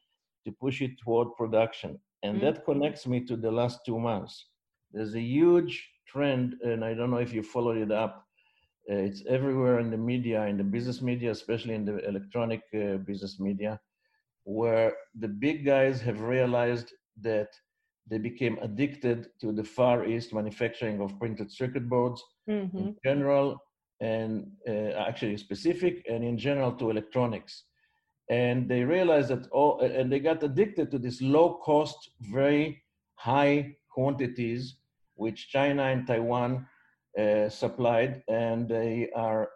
to 0.45 0.51
push 0.51 0.81
it 0.81 0.97
toward 1.03 1.35
production. 1.35 1.99
And 2.23 2.37
mm-hmm. 2.37 2.45
that 2.45 2.65
connects 2.65 3.05
me 3.05 3.19
to 3.25 3.35
the 3.35 3.51
last 3.51 3.79
two 3.85 3.99
months. 3.99 4.45
There's 4.93 5.13
a 5.15 5.21
huge 5.21 5.89
trend, 6.07 6.55
and 6.63 6.85
I 6.85 6.93
don't 6.93 7.11
know 7.11 7.17
if 7.17 7.33
you 7.33 7.43
followed 7.43 7.77
it 7.77 7.91
up. 7.91 8.25
Uh, 8.89 8.95
it's 8.95 9.23
everywhere 9.27 9.79
in 9.79 9.91
the 9.91 9.97
media, 9.97 10.45
in 10.45 10.57
the 10.57 10.63
business 10.63 11.01
media, 11.01 11.31
especially 11.31 11.73
in 11.73 11.83
the 11.83 11.97
electronic 12.07 12.61
uh, 12.73 12.97
business 12.97 13.39
media 13.39 13.79
where 14.45 14.93
the 15.19 15.27
big 15.27 15.65
guys 15.65 15.99
have 16.01 16.21
realized 16.21 16.93
that 17.21 17.49
they 18.07 18.19
became 18.19 18.57
addicted 18.61 19.27
to 19.41 19.51
the 19.51 19.63
Far 19.63 20.05
East 20.05 20.33
manufacturing 20.33 21.01
of 21.01 21.17
printed 21.19 21.51
circuit 21.51 21.89
boards 21.89 22.23
mm-hmm. 22.49 22.77
in 22.77 22.95
general, 23.03 23.59
and 23.99 24.51
uh, 24.67 24.91
actually 25.07 25.37
specific, 25.37 26.05
and 26.09 26.23
in 26.23 26.37
general 26.37 26.71
to 26.73 26.91
electronics. 26.91 27.63
And 28.29 28.69
they 28.69 28.83
realized 28.83 29.29
that 29.29 29.47
all, 29.51 29.79
and 29.79 30.11
they 30.11 30.19
got 30.19 30.43
addicted 30.43 30.91
to 30.91 30.99
this 30.99 31.21
low 31.21 31.55
cost, 31.55 32.11
very 32.31 32.83
high 33.15 33.75
quantities, 33.89 34.77
which 35.15 35.49
China 35.49 35.83
and 35.83 36.05
Taiwan 36.05 36.67
uh, 37.19 37.49
supplied, 37.49 38.23
and 38.27 38.69
they 38.69 39.09
are 39.15 39.49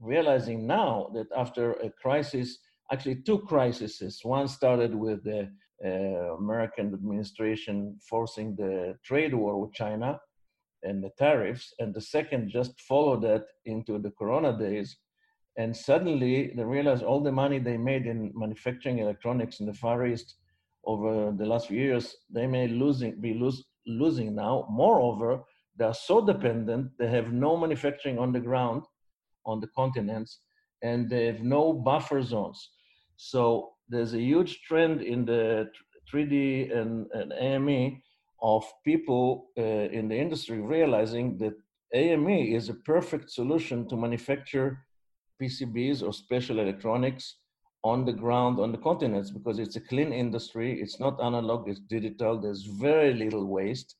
realizing 0.00 0.66
now 0.66 1.10
that 1.14 1.26
after 1.36 1.72
a 1.74 1.90
crisis, 1.90 2.58
actually 2.92 3.16
two 3.16 3.40
crises, 3.40 4.20
one 4.22 4.48
started 4.48 4.94
with 4.94 5.24
the 5.24 5.50
uh, 5.84 6.36
American 6.36 6.94
administration 6.94 7.98
forcing 8.08 8.56
the 8.56 8.96
trade 9.04 9.34
war 9.34 9.60
with 9.60 9.72
China 9.72 10.18
and 10.82 11.02
the 11.02 11.10
tariffs, 11.18 11.74
and 11.78 11.94
the 11.94 12.00
second 12.00 12.50
just 12.50 12.80
followed 12.80 13.22
that 13.22 13.44
into 13.64 13.98
the 13.98 14.10
Corona 14.10 14.56
days. 14.56 14.96
And 15.58 15.76
suddenly 15.76 16.52
they 16.54 16.64
realized 16.64 17.02
all 17.02 17.20
the 17.22 17.32
money 17.32 17.58
they 17.58 17.76
made 17.76 18.06
in 18.06 18.32
manufacturing 18.34 18.98
electronics 18.98 19.60
in 19.60 19.66
the 19.66 19.74
Far 19.74 20.06
East 20.06 20.36
over 20.86 21.32
the 21.36 21.44
last 21.44 21.66
few 21.66 21.80
years, 21.80 22.14
they 22.30 22.46
may 22.46 22.68
losing 22.68 23.20
be 23.20 23.34
lose, 23.34 23.64
losing 23.86 24.34
now. 24.34 24.66
Moreover, 24.70 25.42
they 25.76 25.84
are 25.84 25.94
so 25.94 26.24
dependent, 26.24 26.92
they 26.98 27.08
have 27.08 27.32
no 27.32 27.56
manufacturing 27.56 28.18
on 28.18 28.32
the 28.32 28.40
ground 28.40 28.82
on 29.44 29.60
the 29.60 29.66
continents, 29.76 30.40
and 30.82 31.10
they 31.10 31.26
have 31.26 31.42
no 31.42 31.72
buffer 31.72 32.22
zones. 32.22 32.70
So 33.16 33.72
there's 33.88 34.14
a 34.14 34.20
huge 34.20 34.62
trend 34.62 35.02
in 35.02 35.24
the 35.24 35.70
3D 36.12 36.76
and, 36.76 37.06
and 37.12 37.32
AME 37.32 38.02
of 38.42 38.64
people 38.84 39.48
uh, 39.58 39.62
in 39.62 40.08
the 40.08 40.16
industry 40.16 40.60
realizing 40.60 41.38
that 41.38 41.54
AME 41.94 42.28
is 42.28 42.68
a 42.68 42.74
perfect 42.74 43.30
solution 43.30 43.88
to 43.88 43.96
manufacture 43.96 44.84
PCBs 45.40 46.02
or 46.02 46.12
special 46.12 46.58
electronics 46.58 47.36
on 47.84 48.04
the 48.04 48.12
ground 48.12 48.58
on 48.58 48.72
the 48.72 48.78
continents 48.78 49.30
because 49.30 49.58
it's 49.58 49.76
a 49.76 49.80
clean 49.80 50.12
industry. 50.12 50.80
It's 50.80 50.98
not 50.98 51.22
analog, 51.22 51.68
it's 51.68 51.80
digital. 51.80 52.40
There's 52.40 52.64
very 52.64 53.14
little 53.14 53.46
waste. 53.46 53.96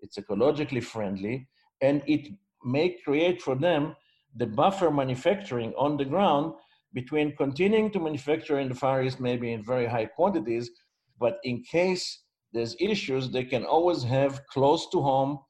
It's 0.00 0.18
ecologically 0.18 0.82
friendly, 0.82 1.48
and 1.80 2.02
it 2.06 2.28
may 2.62 2.96
create 3.04 3.42
for 3.42 3.54
them 3.54 3.96
the 4.36 4.46
buffer 4.46 4.90
manufacturing 4.90 5.72
on 5.76 5.96
the 5.96 6.04
ground 6.04 6.54
between 6.94 7.36
continuing 7.36 7.90
to 7.90 8.00
manufacture 8.00 8.60
in 8.60 8.68
the 8.68 8.74
Far 8.74 9.02
East, 9.02 9.20
maybe 9.20 9.52
in 9.52 9.64
very 9.64 9.86
high 9.86 10.06
quantities, 10.06 10.70
but 11.18 11.38
in 11.44 11.62
case 11.62 12.22
there's 12.52 12.76
issues, 12.78 13.30
they 13.30 13.44
can 13.44 13.64
always 13.64 14.02
have 14.04 14.40
close 14.46 14.88
to 14.90 15.00
home, 15.00 15.40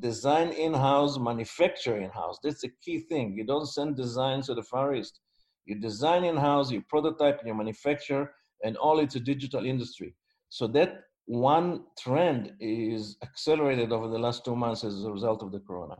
design 0.00 0.48
in-house, 0.48 1.18
manufacture 1.18 1.98
in-house. 1.98 2.38
That's 2.42 2.64
a 2.64 2.70
key 2.82 3.00
thing. 3.00 3.34
You 3.36 3.44
don't 3.44 3.66
send 3.66 3.96
designs 3.96 4.46
to 4.46 4.54
the 4.54 4.62
Far 4.62 4.94
East. 4.94 5.20
You 5.66 5.78
design 5.78 6.24
in-house, 6.24 6.70
you 6.70 6.82
prototype, 6.88 7.40
you 7.44 7.54
manufacture, 7.54 8.32
and 8.64 8.76
all 8.76 8.98
it's 8.98 9.16
a 9.16 9.20
digital 9.20 9.64
industry. 9.64 10.14
So 10.48 10.66
that 10.68 11.02
one 11.26 11.84
trend 11.98 12.52
is 12.60 13.16
accelerated 13.22 13.92
over 13.92 14.08
the 14.08 14.18
last 14.18 14.44
two 14.44 14.56
months 14.56 14.84
as 14.84 15.04
a 15.04 15.10
result 15.10 15.42
of 15.42 15.52
the 15.52 15.60
corona. 15.60 15.96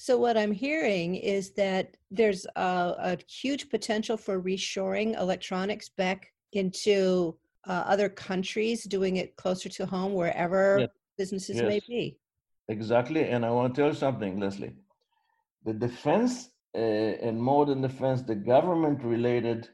So 0.00 0.16
what 0.16 0.36
I'm 0.36 0.52
hearing 0.52 1.16
is 1.16 1.50
that 1.54 1.96
there's 2.12 2.46
a, 2.54 2.94
a 3.12 3.18
huge 3.28 3.68
potential 3.68 4.16
for 4.16 4.40
reshoring 4.40 5.18
electronics 5.18 5.88
back 5.88 6.32
into 6.52 7.36
uh, 7.66 7.82
other 7.84 8.08
countries, 8.08 8.84
doing 8.84 9.16
it 9.16 9.34
closer 9.34 9.68
to 9.68 9.86
home, 9.86 10.14
wherever 10.14 10.78
yes. 10.78 10.90
businesses 11.18 11.56
yes. 11.56 11.64
may 11.64 11.80
be. 11.88 12.16
Exactly, 12.68 13.24
and 13.24 13.44
I 13.44 13.50
want 13.50 13.74
to 13.74 13.80
tell 13.80 13.90
you 13.90 13.96
something, 13.96 14.38
Leslie. 14.38 14.76
The 15.64 15.72
defense 15.72 16.50
uh, 16.76 16.78
and 16.78 17.42
more 17.42 17.66
than 17.66 17.80
defense, 17.80 18.22
the 18.22 18.36
government-related 18.36 19.68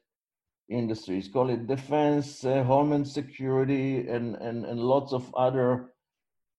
industries, 0.70 1.28
call 1.28 1.50
it 1.50 1.66
defense, 1.66 2.46
uh, 2.46 2.62
homeland 2.62 3.06
security, 3.06 4.08
and, 4.08 4.36
and, 4.36 4.64
and 4.64 4.80
lots 4.80 5.12
of 5.12 5.22
other 5.34 5.92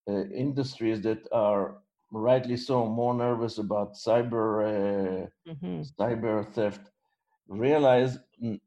uh, 0.07 0.25
industries 0.25 1.01
that 1.01 1.27
are 1.31 1.77
rightly 2.15 2.57
so, 2.57 2.85
more 2.87 3.13
nervous 3.13 3.57
about 3.57 3.95
cyber 3.95 4.45
uh, 4.63 5.27
mm-hmm. 5.49 5.81
cyber 5.99 6.47
theft, 6.53 6.89
realize 7.47 8.17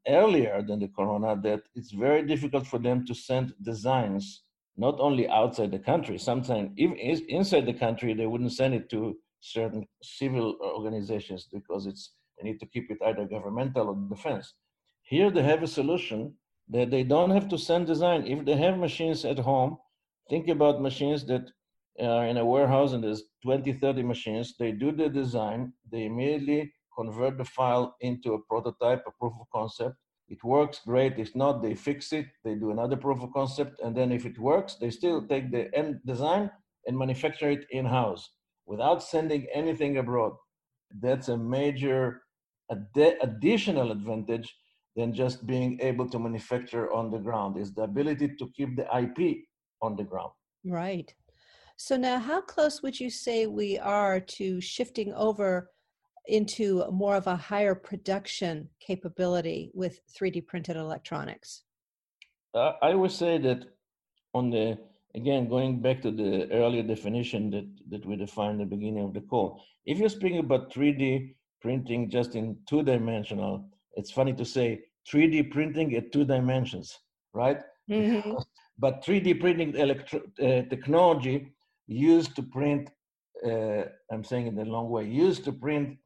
earlier 0.07 0.61
than 0.61 0.79
the 0.79 0.87
corona 0.87 1.35
that 1.41 1.61
it's 1.75 1.91
very 1.91 2.25
difficult 2.25 2.65
for 2.67 2.79
them 2.79 3.05
to 3.05 3.13
send 3.13 3.53
designs 3.61 4.43
not 4.77 4.99
only 4.99 5.27
outside 5.27 5.71
the 5.71 5.79
country. 5.79 6.17
Sometimes 6.17 6.71
even 6.77 6.97
inside 6.97 7.65
the 7.65 7.73
country, 7.73 8.13
they 8.13 8.27
wouldn't 8.27 8.53
send 8.53 8.73
it 8.73 8.89
to 8.91 9.17
certain 9.41 9.85
civil 10.03 10.57
organizations 10.61 11.47
because 11.51 11.85
it's 11.85 12.13
they 12.37 12.49
need 12.49 12.59
to 12.59 12.65
keep 12.67 12.89
it 12.89 12.99
either 13.05 13.25
governmental 13.25 13.89
or 13.89 13.95
defense. 14.15 14.53
Here 15.01 15.29
they 15.31 15.43
have 15.43 15.63
a 15.63 15.67
solution 15.67 16.35
that 16.69 16.91
they 16.91 17.03
don't 17.03 17.31
have 17.31 17.49
to 17.49 17.57
send 17.57 17.87
design. 17.87 18.27
If 18.27 18.45
they 18.45 18.55
have 18.55 18.77
machines 18.77 19.25
at 19.25 19.39
home, 19.39 19.77
think 20.29 20.47
about 20.47 20.81
machines 20.81 21.25
that 21.25 21.51
uh, 22.01 22.21
in 22.29 22.37
a 22.37 22.45
warehouse 22.45 22.93
and 22.93 23.03
there's 23.03 23.23
20, 23.43 23.73
30 23.73 24.03
machines. 24.03 24.55
They 24.57 24.71
do 24.71 24.91
the 24.91 25.09
design, 25.09 25.73
they 25.91 26.05
immediately 26.05 26.73
convert 26.97 27.37
the 27.37 27.45
file 27.45 27.95
into 28.01 28.33
a 28.33 28.39
prototype, 28.39 29.03
a 29.07 29.11
proof 29.19 29.33
of 29.39 29.47
concept. 29.53 29.95
It 30.27 30.43
works 30.43 30.81
great. 30.85 31.17
If 31.17 31.35
not, 31.35 31.63
they 31.63 31.73
fix 31.73 32.13
it. 32.13 32.27
They 32.43 32.55
do 32.55 32.71
another 32.71 32.97
proof 32.97 33.23
of 33.23 33.33
concept. 33.33 33.79
And 33.83 33.95
then 33.95 34.11
if 34.11 34.25
it 34.25 34.37
works, 34.37 34.75
they 34.75 34.91
still 34.91 35.25
take 35.27 35.51
the 35.51 35.75
end 35.75 35.99
design 36.05 36.51
and 36.85 36.97
manufacture 36.97 37.49
it 37.49 37.65
in-house 37.71 38.29
without 38.67 39.01
sending 39.01 39.47
anything 39.53 39.97
abroad. 39.97 40.33
That's 41.01 41.29
a 41.29 41.37
major 41.37 42.21
ad- 42.71 43.17
additional 43.21 43.91
advantage 43.91 44.55
than 44.95 45.13
just 45.13 45.47
being 45.47 45.79
able 45.81 46.07
to 46.09 46.19
manufacture 46.19 46.91
on 46.91 47.09
the 47.09 47.17
ground 47.17 47.57
is 47.57 47.73
the 47.73 47.83
ability 47.83 48.35
to 48.37 48.49
keep 48.55 48.75
the 48.75 48.87
IP 48.95 49.37
on 49.81 49.95
the 49.95 50.03
ground. 50.03 50.31
Right. 50.65 51.11
So 51.81 51.95
now, 51.95 52.19
how 52.19 52.41
close 52.41 52.83
would 52.83 52.99
you 52.99 53.09
say 53.09 53.47
we 53.47 53.79
are 53.79 54.19
to 54.19 54.59
shifting 54.59 55.13
over 55.13 55.71
into 56.27 56.83
more 56.91 57.15
of 57.15 57.25
a 57.25 57.37
higher 57.37 57.73
production 57.73 58.67
capability 58.81 59.71
with 59.73 60.01
3D 60.13 60.45
printed 60.45 60.75
electronics? 60.75 61.63
Uh, 62.53 62.73
I 62.81 62.95
would 62.95 63.13
say 63.13 63.37
that 63.37 63.63
on 64.33 64.49
the 64.49 64.77
again 65.15 65.47
going 65.47 65.81
back 65.81 66.01
to 66.01 66.11
the 66.11 66.51
earlier 66.51 66.83
definition 66.83 67.49
that 67.51 67.67
that 67.91 68.05
we 68.05 68.17
defined 68.17 68.59
at 68.59 68.69
the 68.69 68.75
beginning 68.75 69.05
of 69.05 69.13
the 69.13 69.21
call. 69.21 69.63
If 69.85 69.99
you're 69.99 70.17
speaking 70.19 70.39
about 70.39 70.73
3D 70.73 71.33
printing 71.61 72.09
just 72.09 72.35
in 72.35 72.57
two 72.67 72.83
dimensional, 72.83 73.69
it's 73.93 74.11
funny 74.11 74.33
to 74.33 74.43
say 74.43 74.81
3D 75.09 75.49
printing 75.49 75.95
at 75.95 76.11
two 76.11 76.25
dimensions, 76.25 76.99
right? 77.33 77.61
Mm-hmm. 77.89 78.33
but 78.77 79.03
3D 79.03 79.39
printing 79.39 79.75
electro- 79.75 80.29
uh, 80.39 80.61
technology 80.73 81.53
used 81.89 82.35
to 82.35 82.43
print, 82.43 82.89
uh, 83.45 83.83
I'm 84.11 84.23
saying 84.23 84.47
it 84.47 84.55
the 84.55 84.65
long 84.65 84.89
way, 84.89 85.05
used 85.05 85.43
to 85.45 85.51
print 85.51 85.97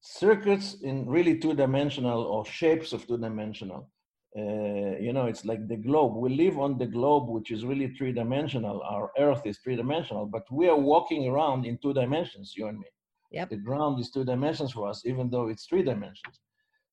circuits 0.00 0.76
in 0.82 1.06
really 1.06 1.38
two-dimensional 1.38 2.22
or 2.22 2.44
shapes 2.46 2.92
of 2.92 3.06
two-dimensional. 3.06 3.90
Uh, 4.36 4.96
you 4.98 5.12
know, 5.12 5.26
it's 5.26 5.44
like 5.44 5.68
the 5.68 5.76
globe. 5.76 6.16
We 6.16 6.30
live 6.36 6.58
on 6.58 6.78
the 6.78 6.86
globe, 6.86 7.28
which 7.28 7.50
is 7.50 7.64
really 7.64 7.88
three-dimensional. 7.88 8.80
Our 8.82 9.10
Earth 9.18 9.42
is 9.44 9.58
three-dimensional, 9.58 10.26
but 10.26 10.44
we 10.50 10.68
are 10.68 10.78
walking 10.78 11.28
around 11.28 11.66
in 11.66 11.78
two 11.78 11.92
dimensions, 11.92 12.54
you 12.56 12.68
and 12.68 12.78
me. 12.78 12.86
Yep. 13.32 13.50
The 13.50 13.56
ground 13.56 14.00
is 14.00 14.10
two 14.10 14.24
dimensions 14.24 14.72
for 14.72 14.88
us, 14.88 15.04
even 15.04 15.30
though 15.30 15.48
it's 15.48 15.66
three 15.66 15.82
dimensions. 15.82 16.40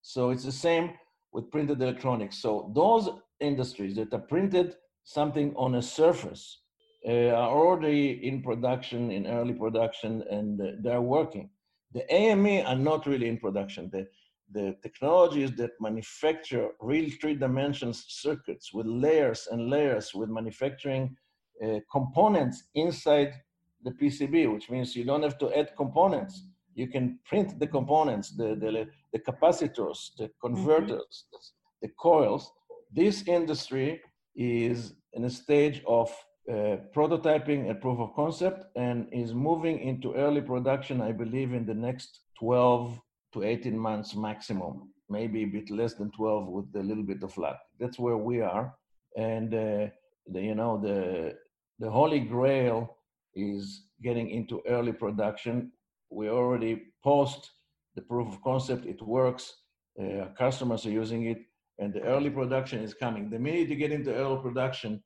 So 0.02 0.32
it's 0.32 0.44
the 0.44 0.52
same 0.52 0.92
with 1.32 1.50
printed 1.52 1.82
electronics. 1.82 2.42
So 2.42 2.72
those 2.76 3.10
industries 3.40 3.96
that 3.96 4.14
are 4.14 4.20
printed 4.20 4.76
something 5.04 5.54
on 5.56 5.76
a 5.76 5.82
surface 5.82 6.62
are 7.06 7.50
already 7.50 8.28
in 8.28 8.42
production, 8.42 9.12
in 9.12 9.28
early 9.28 9.54
production, 9.54 10.24
and 10.30 10.60
uh, 10.60 10.66
they're 10.82 11.02
working. 11.02 11.50
The 11.94 12.12
AME 12.14 12.66
are 12.66 12.76
not 12.76 13.06
really 13.06 13.28
in 13.28 13.38
production. 13.38 13.90
The, 13.92 14.08
the 14.52 14.76
technologies 14.82 15.52
that 15.58 15.72
manufacture 15.80 16.70
real 16.80 17.10
three 17.22 17.36
dimensions 17.36 18.06
circuits 18.08 18.74
with 18.74 18.86
layers 18.86 19.48
and 19.52 19.70
layers 19.70 20.14
with 20.14 20.30
manufacturing 20.30 21.16
uh, 21.64 21.80
components 21.92 22.64
inside 22.76 23.34
the 23.84 23.92
PCB, 23.92 24.52
which 24.54 24.70
means 24.70 24.96
you 24.96 25.04
don't 25.04 25.24
have 25.24 25.38
to 25.40 25.58
add 25.58 25.76
components. 25.76 26.44
You 26.76 26.88
can 26.88 27.20
print 27.26 27.60
the 27.60 27.68
components, 27.68 28.32
the, 28.32 28.56
the, 28.56 28.88
the 29.14 29.20
capacitors, 29.20 30.12
the 30.18 30.30
converters, 30.42 31.26
mm-hmm. 31.34 31.38
the 31.82 31.90
coils. 32.00 32.52
This 32.92 33.24
industry 33.28 34.02
is 34.36 34.94
in 35.14 35.26
a 35.26 35.30
stage 35.30 35.82
of 35.88 36.14
uh, 36.50 36.78
prototyping 36.96 37.70
a 37.70 37.76
proof 37.76 38.00
of 38.00 38.14
concept 38.16 38.66
and 38.76 39.08
is 39.12 39.34
moving 39.34 39.80
into 39.80 40.14
early 40.14 40.42
production, 40.42 41.02
I 41.02 41.12
believe, 41.12 41.54
in 41.54 41.66
the 41.66 41.74
next 41.74 42.22
12 42.40 43.00
to 43.34 43.44
18 43.44 43.78
months 43.78 44.16
maximum, 44.16 44.94
maybe 45.10 45.44
a 45.44 45.48
bit 45.48 45.70
less 45.70 45.96
than 45.96 46.10
12 46.12 46.48
with 46.48 46.66
a 46.76 46.84
little 46.84 47.04
bit 47.04 47.24
of 47.24 47.38
luck. 47.38 47.60
That's 47.80 48.00
where 48.00 48.18
we 48.18 48.42
are. 48.42 48.74
And, 49.18 49.54
uh, 49.54 49.88
the, 50.28 50.42
you 50.42 50.56
know, 50.56 50.80
the, 50.82 51.36
the 51.80 51.90
holy 51.90 52.20
grail 52.20 52.98
is 53.36 53.84
getting 54.02 54.30
into 54.30 54.62
early 54.68 54.94
production. 54.94 55.72
We 56.10 56.30
already 56.30 56.84
post 57.04 57.52
the 57.96 58.02
proof 58.02 58.28
of 58.28 58.42
concept, 58.44 58.86
it 58.86 59.02
works, 59.02 59.54
uh, 60.00 60.28
customers 60.38 60.86
are 60.86 60.92
using 60.92 61.26
it, 61.26 61.40
and 61.80 61.94
the 61.94 62.02
early 62.04 62.30
production 62.30 62.80
is 62.84 62.94
coming. 62.94 63.30
The 63.30 63.40
minute 63.40 63.70
you 63.70 63.76
get 63.76 63.92
into 63.92 64.14
early 64.14 64.42
production, 64.42 65.04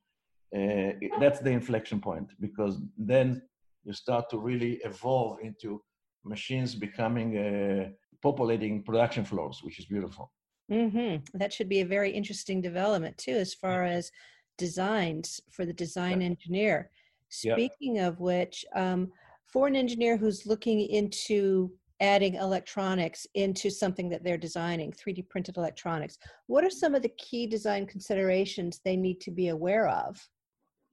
uh, 0.56 0.92
that's 1.20 1.40
the 1.40 1.50
inflection 1.50 2.00
point 2.00 2.30
because 2.40 2.80
then 2.98 3.42
you 3.84 3.94
start 3.94 4.30
to 4.30 4.38
really 4.38 4.74
evolve 4.84 5.40
into 5.42 5.82
machines 6.24 6.76
becoming 6.76 7.38
uh, 7.38 7.90
populating 8.22 8.84
production 8.84 9.24
floors, 9.24 9.62
which 9.64 9.80
is 9.80 9.86
beautiful. 9.86 10.32
Mm-hmm. 10.72 11.38
That 11.38 11.52
should 11.52 11.70
be 11.70 11.82
a 11.82 11.86
very 11.86 12.12
interesting 12.12 12.62
development 12.62 13.18
too, 13.18 13.32
as 13.32 13.54
far 13.54 13.84
as 13.84 14.12
designs 14.58 15.42
for 15.50 15.66
the 15.66 15.74
design 15.74 16.22
yeah. 16.22 16.28
engineer. 16.28 16.92
Speaking 17.30 17.96
yeah. 17.96 18.08
of 18.08 18.20
which, 18.20 18.66
um, 18.76 19.12
for 19.46 19.68
an 19.68 19.76
engineer 19.76 20.18
who's 20.18 20.46
looking 20.46 20.82
into 20.82 21.72
adding 22.00 22.36
electronics 22.36 23.28
into 23.36 23.70
something 23.70 24.10
that 24.10 24.24
they're 24.24 24.38
designing, 24.38 24.92
3D 24.92 25.30
printed 25.30 25.58
electronics, 25.58 26.18
what 26.48 26.64
are 26.64 26.70
some 26.70 26.96
of 26.96 27.02
the 27.02 27.14
key 27.18 27.48
design 27.48 27.86
considerations 27.86 28.82
they 28.84 28.96
need 28.96 29.22
to 29.22 29.32
be 29.32 29.50
aware 29.50 29.88
of? 29.88 30.20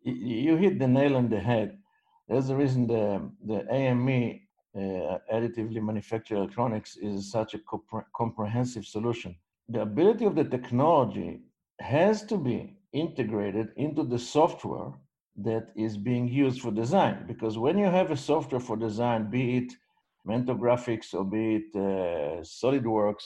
You 0.03 0.57
hit 0.57 0.79
the 0.79 0.89
nail 0.89 1.17
on 1.17 1.29
the 1.29 1.41
head. 1.41 1.79
There's 2.29 2.49
the 2.49 2.57
reason 2.57 2.87
the, 2.87 3.31
the 3.45 3.67
AME, 3.73 4.41
uh, 4.77 5.19
additively 5.33 5.83
manufactured 5.83 6.37
electronics, 6.37 6.97
is 6.97 7.31
such 7.31 7.55
a 7.55 7.59
compre- 7.59 8.05
comprehensive 8.15 8.85
solution. 8.85 9.37
The 9.69 9.83
ability 9.83 10.25
of 10.25 10.35
the 10.35 10.45
technology 10.45 11.41
has 11.81 12.23
to 12.25 12.37
be 12.37 12.77
integrated 12.93 13.69
into 13.77 14.03
the 14.03 14.19
software 14.19 14.93
that 15.37 15.69
is 15.77 15.97
being 15.97 16.29
used 16.29 16.61
for 16.61 16.71
design. 16.71 17.25
Because 17.27 17.59
when 17.59 17.79
you 17.79 17.87
have 17.87 18.11
a 18.11 18.17
software 18.17 18.61
for 18.61 18.77
design, 18.77 19.31
be 19.31 19.59
it 19.59 19.73
Mentor 20.25 20.57
Graphics 20.57 21.15
or 21.15 21.25
be 21.25 21.57
it 21.57 21.71
uh, 21.75 22.43
SolidWorks, 22.43 23.25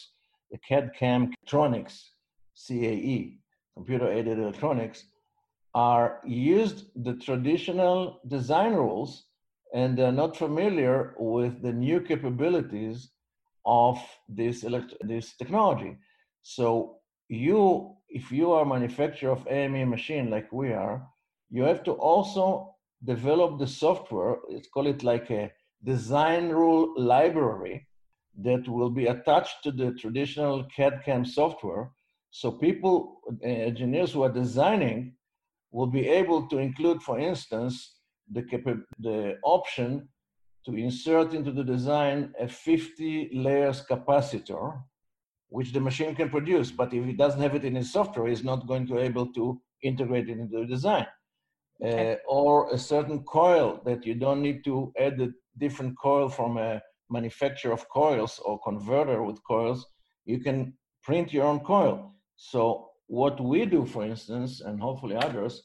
the 0.51 0.59
CAD 0.59 0.93
CAM 0.95 1.33
electronics, 1.41 2.13
CAE, 2.55 3.39
computer 3.75 4.13
aided 4.13 4.39
electronics, 4.39 5.05
are 5.75 6.21
used 6.27 6.87
the 7.05 7.15
traditional 7.15 8.21
design 8.29 8.75
rules 8.75 9.25
and 9.75 9.97
they're 9.97 10.13
not 10.13 10.37
familiar 10.37 11.15
with 11.19 11.63
the 11.63 11.73
new 11.73 12.01
capabilities 12.01 13.11
of 13.65 13.99
this, 14.29 14.65
elect- 14.65 14.95
this 15.01 15.35
technology. 15.37 15.97
So 16.43 16.99
you, 17.29 17.97
if 18.09 18.31
you 18.31 18.53
are 18.53 18.63
a 18.63 18.67
manufacturer 18.67 19.31
of 19.31 19.47
AME 19.49 19.89
machine 19.89 20.31
like 20.31 20.53
we 20.53 20.73
are, 20.73 21.07
you 21.51 21.63
have 21.63 21.83
to 21.85 21.93
also 21.93 22.75
develop 23.05 23.59
the 23.59 23.67
software, 23.67 24.37
let's 24.51 24.69
call 24.69 24.87
it 24.87 25.03
like 25.03 25.31
a 25.31 25.51
design 25.85 26.51
rule 26.51 26.93
library 26.97 27.87
that 28.41 28.69
will 28.69 28.91
be 28.91 29.07
attached 29.07 29.63
to 29.63 29.71
the 29.71 29.93
traditional 29.93 30.65
CAD 30.75 31.03
CAM 31.05 31.25
software. 31.25 31.91
So 32.31 32.53
people, 32.53 33.21
uh, 33.43 33.47
engineers 33.47 34.13
who 34.13 34.23
are 34.23 34.33
designing 34.33 35.15
will 35.73 35.87
be 35.87 36.07
able 36.07 36.47
to 36.49 36.59
include, 36.59 37.03
for 37.03 37.19
instance, 37.19 37.97
the, 38.31 38.43
the 39.01 39.37
option 39.43 40.09
to 40.67 40.77
insert 40.77 41.35
into 41.35 41.51
the 41.51 41.65
design 41.65 42.33
a 42.39 42.47
50 42.47 43.31
layers 43.35 43.85
capacitor, 43.91 44.81
which 45.49 45.73
the 45.73 45.81
machine 45.81 46.15
can 46.15 46.31
produce. 46.31 46.71
But 46.71 46.95
if 46.95 47.05
it 47.07 47.17
doesn't 47.17 47.41
have 47.41 47.55
it 47.55 47.65
in 47.65 47.77
its 47.77 47.93
software, 47.93 48.29
it's 48.29 48.45
not 48.45 48.67
going 48.67 48.87
to 48.89 48.95
be 48.95 49.01
able 49.01 49.33
to 49.33 49.61
integrate 49.83 50.29
it 50.29 50.39
into 50.39 50.61
the 50.61 50.67
design. 50.67 51.07
Okay. 51.83 52.13
Uh, 52.13 52.17
or 52.29 52.73
a 52.73 52.79
certain 52.79 53.25
coil 53.25 53.81
that 53.85 54.07
you 54.07 54.15
don't 54.15 54.41
need 54.41 54.63
to 54.65 54.93
add 55.01 55.21
a 55.21 55.31
different 55.59 55.99
coil 55.99 56.29
from 56.29 56.57
a 56.59 56.81
manufacturer 57.11 57.73
of 57.73 57.89
coils 57.89 58.39
or 58.45 58.61
converter 58.61 59.23
with 59.23 59.43
coils, 59.45 59.85
you 60.25 60.39
can 60.39 60.75
print 61.03 61.33
your 61.33 61.45
own 61.45 61.61
coil. 61.61 62.15
So 62.37 62.92
what 63.07 63.41
we 63.41 63.67
do, 63.67 63.85
for 63.85 64.05
instance, 64.05 64.61
and 64.61 64.81
hopefully 64.81 65.17
others, 65.17 65.65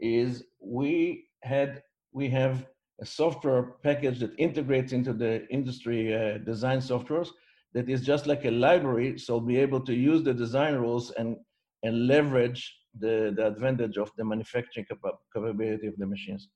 is 0.00 0.44
we 0.60 1.26
had 1.42 1.82
we 2.12 2.28
have 2.30 2.66
a 3.00 3.06
software 3.06 3.76
package 3.82 4.20
that 4.20 4.32
integrates 4.38 4.92
into 4.92 5.12
the 5.12 5.46
industry 5.48 6.14
uh, 6.14 6.38
design 6.38 6.78
softwares 6.78 7.28
that 7.74 7.90
is 7.90 8.00
just 8.00 8.26
like 8.26 8.44
a 8.46 8.50
library, 8.50 9.18
so 9.18 9.38
be 9.38 9.58
able 9.58 9.80
to 9.80 9.94
use 9.94 10.22
the 10.22 10.32
design 10.32 10.74
rules 10.74 11.10
and 11.12 11.36
and 11.82 12.06
leverage 12.06 12.74
the, 12.98 13.32
the 13.36 13.46
advantage 13.46 13.96
of 13.98 14.10
the 14.16 14.24
manufacturing 14.24 14.86
capability 15.34 15.86
of 15.86 15.96
the 15.98 16.06
machines. 16.06 16.48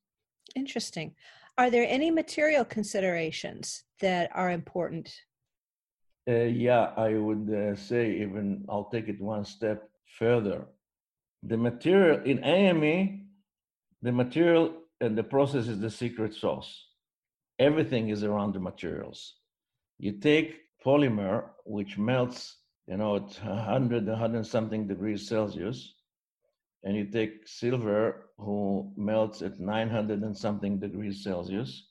Interesting. 0.57 1.14
Are 1.59 1.71
there 1.71 1.87
any 1.87 2.11
material 2.11 2.64
considerations 2.64 3.85
that 4.01 4.31
are 4.35 4.51
important? 4.51 5.12
Uh, 6.29 6.45
yeah, 6.66 6.93
I 6.97 7.14
would 7.14 7.51
uh, 7.51 7.77
say 7.77 8.12
even 8.23 8.64
I'll 8.69 8.88
take 8.90 9.09
it 9.09 9.21
one 9.21 9.45
step 9.45 9.89
further. 10.18 10.66
The 11.42 11.57
material 11.57 12.23
in 12.25 12.44
AME, 12.44 13.29
the 14.03 14.12
material 14.12 14.75
and 15.01 15.16
the 15.16 15.23
process 15.23 15.68
is 15.68 15.81
the 15.81 15.90
secret 15.90 16.35
sauce. 16.35 16.87
Everything 17.59 18.09
is 18.09 18.25
around 18.25 18.55
the 18.55 18.61
materials. 18.61 19.35
You 19.99 20.12
take 20.12 20.57
polymer, 20.85 21.51
which 21.64 21.99
melts, 21.99 22.57
you 22.87 22.96
know, 22.96 23.16
at 23.16 23.38
100, 23.42 24.07
100 24.07 24.46
something 24.46 24.87
degrees 24.87 25.29
Celsius, 25.29 25.94
and 26.83 26.96
you 26.96 27.05
take 27.05 27.46
silver 27.46 28.31
who 28.38 28.92
melts 28.96 29.42
at 29.42 29.61
900 29.61 30.23
and 30.23 30.37
something 30.37 30.79
degrees 30.79 31.23
Celsius, 31.23 31.87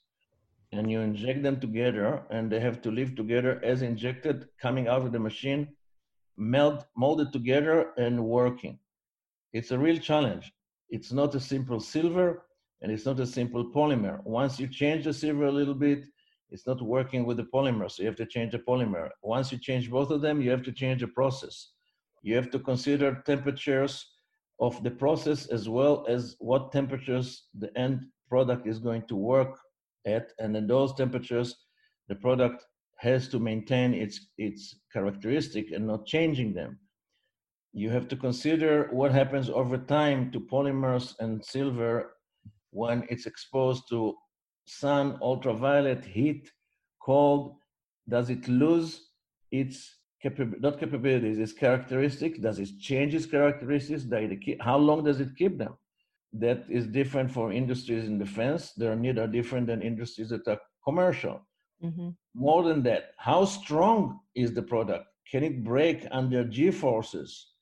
and 0.72 0.90
you 0.90 1.00
inject 1.02 1.44
them 1.44 1.60
together, 1.60 2.24
and 2.30 2.52
they 2.52 2.60
have 2.60 2.82
to 2.82 2.92
live 2.92 3.16
together 3.16 3.60
as 3.64 3.82
injected, 3.82 4.48
coming 4.60 4.88
out 4.88 5.02
of 5.02 5.12
the 5.12 5.20
machine, 5.20 5.68
melt, 6.40 6.86
molded 6.96 7.32
together, 7.32 7.92
and 7.98 8.24
working. 8.24 8.80
It's 9.54 9.72
a 9.72 9.78
real 9.78 9.98
challenge. 9.98 10.52
It's 10.90 11.12
not 11.12 11.36
a 11.36 11.40
simple 11.40 11.80
silver, 11.80 12.46
and 12.82 12.92
it's 12.92 13.06
not 13.06 13.20
a 13.20 13.28
simple 13.28 13.72
polymer. 13.72 14.24
Once 14.24 14.60
you 14.60 14.68
change 14.68 15.04
the 15.04 15.14
silver 15.14 15.46
a 15.46 15.52
little 15.52 15.76
bit, 15.76 16.06
it's 16.50 16.66
not 16.66 16.82
working 16.82 17.26
with 17.26 17.38
the 17.38 17.44
polymer, 17.44 17.92
so 17.92 18.02
you 18.02 18.08
have 18.08 18.16
to 18.18 18.26
change 18.26 18.54
the 18.54 18.60
polymer. 18.60 19.10
Once 19.22 19.52
you 19.52 19.60
change 19.60 19.92
both 19.92 20.10
of 20.10 20.22
them, 20.22 20.42
you 20.42 20.50
have 20.50 20.64
to 20.64 20.72
change 20.72 21.02
the 21.02 21.08
process. 21.08 21.74
You 22.24 22.36
have 22.36 22.50
to 22.52 22.60
consider 22.60 23.22
temperatures 23.26 24.06
of 24.60 24.82
the 24.84 24.92
process 24.92 25.46
as 25.48 25.70
well 25.70 26.06
as 26.08 26.36
what 26.40 26.72
temperatures 26.72 27.46
the 27.58 27.78
end 27.78 28.06
product 28.28 28.68
is 28.68 28.80
going 28.80 29.04
to 29.08 29.16
work 29.16 29.58
at. 30.06 30.32
And 30.40 30.56
in 30.56 30.68
those 30.68 30.94
temperatures, 30.94 31.56
the 32.08 32.16
product 32.16 32.66
has 33.00 33.28
to 33.30 33.40
maintain 33.40 33.94
its, 33.94 34.28
its 34.38 34.76
characteristic 34.92 35.72
and 35.72 35.88
not 35.88 36.06
changing 36.06 36.54
them. 36.54 36.80
You 37.74 37.90
have 37.92 38.08
to 38.10 38.16
consider 38.16 38.90
what 38.92 39.12
happens 39.12 39.50
over 39.50 39.78
time 39.78 40.32
to 40.32 40.40
polymers 40.40 41.16
and 41.20 41.44
silver 41.44 42.14
when 42.72 43.06
it's 43.10 43.26
exposed 43.26 43.84
to 43.90 44.16
sun, 44.66 45.18
ultraviolet, 45.22 46.04
heat, 46.06 46.52
cold. 47.02 47.56
Does 48.08 48.30
it 48.30 48.48
lose 48.48 49.10
its 49.52 49.96
not 50.24 50.80
capabilities, 50.80 51.40
its 51.40 51.54
characteristics. 51.54 52.40
Does 52.40 52.60
it 52.60 52.70
change 52.80 53.16
its 53.16 53.26
characteristics? 53.26 54.06
How 54.60 54.78
long 54.78 55.04
does 55.04 55.20
it 55.22 55.36
keep 55.38 55.58
them? 55.58 55.78
That 56.34 56.66
is 56.70 56.88
different 56.88 57.32
for 57.32 57.52
industries 57.52 58.06
in 58.06 58.20
defense. 58.20 58.74
Their 58.74 58.96
needs 58.96 59.18
are 59.18 59.28
different 59.28 59.68
than 59.68 59.82
industries 59.82 60.30
that 60.30 60.48
are 60.48 60.60
commercial. 60.84 61.48
Mm-hmm. 61.84 62.10
More 62.34 62.64
than 62.64 62.84
that, 62.84 63.12
how 63.18 63.46
strong 63.46 64.20
is 64.36 64.54
the 64.54 64.62
product? 64.62 65.06
Can 65.32 65.44
it 65.44 65.64
break 65.64 66.06
under 66.12 66.44
G 66.44 66.72
forces? 66.72 67.54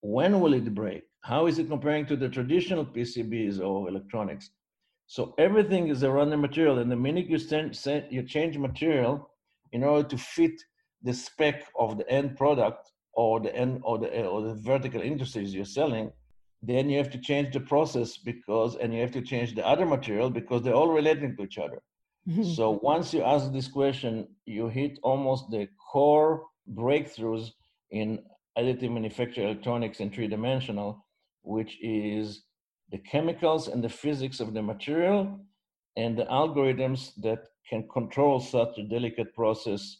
When 0.00 0.40
will 0.40 0.54
it 0.54 0.74
break? 0.74 1.04
How 1.22 1.46
is 1.46 1.58
it 1.58 1.68
comparing 1.68 2.06
to 2.06 2.16
the 2.16 2.28
traditional 2.28 2.86
PCBs 2.86 3.60
or 3.60 3.88
electronics? 3.88 4.50
So 5.06 5.34
everything 5.38 5.88
is 5.88 6.04
around 6.04 6.30
the 6.30 6.36
material, 6.36 6.78
and 6.78 6.90
the 6.90 6.96
minute 6.96 7.28
you, 7.28 7.38
send, 7.38 7.74
send, 7.74 8.06
you 8.10 8.22
change 8.22 8.56
material 8.58 9.30
in 9.72 9.82
order 9.82 10.06
to 10.08 10.18
fit 10.18 10.62
the 11.02 11.14
spec 11.14 11.64
of 11.78 11.98
the 11.98 12.08
end 12.10 12.36
product 12.36 12.92
or 13.14 13.40
the 13.40 13.54
end 13.54 13.80
or 13.84 13.98
the 13.98 14.26
or 14.26 14.42
the 14.42 14.54
vertical 14.54 15.00
industries 15.00 15.54
you're 15.54 15.64
selling, 15.64 16.12
then 16.62 16.88
you 16.90 16.98
have 16.98 17.10
to 17.10 17.18
change 17.18 17.52
the 17.52 17.60
process 17.60 18.16
because 18.16 18.76
and 18.76 18.92
you 18.94 19.00
have 19.00 19.12
to 19.12 19.22
change 19.22 19.54
the 19.54 19.66
other 19.66 19.86
material 19.86 20.30
because 20.30 20.62
they're 20.62 20.74
all 20.74 20.92
relating 20.92 21.36
to 21.36 21.42
each 21.42 21.58
other. 21.58 21.80
So 22.56 22.78
once 22.82 23.14
you 23.14 23.22
ask 23.22 23.52
this 23.52 23.68
question, 23.68 24.28
you 24.44 24.68
hit 24.68 24.98
almost 25.02 25.50
the 25.50 25.68
core 25.90 26.44
breakthroughs 26.74 27.50
in 27.90 28.18
additive 28.58 28.92
manufacturing 28.92 29.48
electronics 29.48 30.00
in 30.00 30.10
three 30.10 30.28
dimensional, 30.28 31.06
which 31.42 31.78
is 31.82 32.42
the 32.90 32.98
chemicals 32.98 33.68
and 33.68 33.82
the 33.82 33.88
physics 33.88 34.40
of 34.40 34.52
the 34.52 34.62
material 34.62 35.40
and 35.96 36.18
the 36.18 36.24
algorithms 36.24 37.12
that 37.22 37.40
can 37.68 37.88
control 37.88 38.40
such 38.40 38.76
a 38.78 38.82
delicate 38.82 39.34
process 39.34 39.98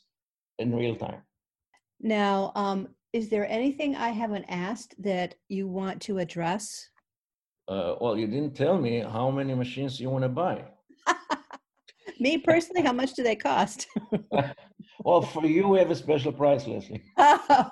in 0.59 0.75
real 0.75 0.97
time. 0.97 1.23
Now, 2.01 2.53
um, 2.55 2.88
is 3.12 3.29
there 3.29 3.49
anything 3.49 3.97
I 3.97 4.11
haven't 4.11 4.45
asked 4.49 4.95
that 5.03 5.35
you 5.49 5.67
want 5.67 6.03
to 6.03 6.19
address? 6.19 6.91
Uh, 7.67 7.95
well, 8.01 8.17
you 8.17 8.27
didn't 8.27 8.55
tell 8.55 8.79
me 8.79 9.01
how 9.01 9.31
many 9.31 9.55
machines 9.55 10.01
you 10.01 10.11
want 10.11 10.25
to 10.25 10.29
buy. 10.29 10.64
Me 12.21 12.39
personally, 12.39 12.83
how 12.83 12.93
much 12.93 13.15
do 13.15 13.23
they 13.23 13.37
cost? 13.37 13.87
well, 15.05 15.23
for 15.23 15.47
you, 15.47 15.69
we 15.69 15.79
have 15.79 15.91
a 15.91 15.97
special 15.97 16.33
price, 16.33 16.67
Leslie. 16.67 17.03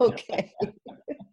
okay. 0.01 0.53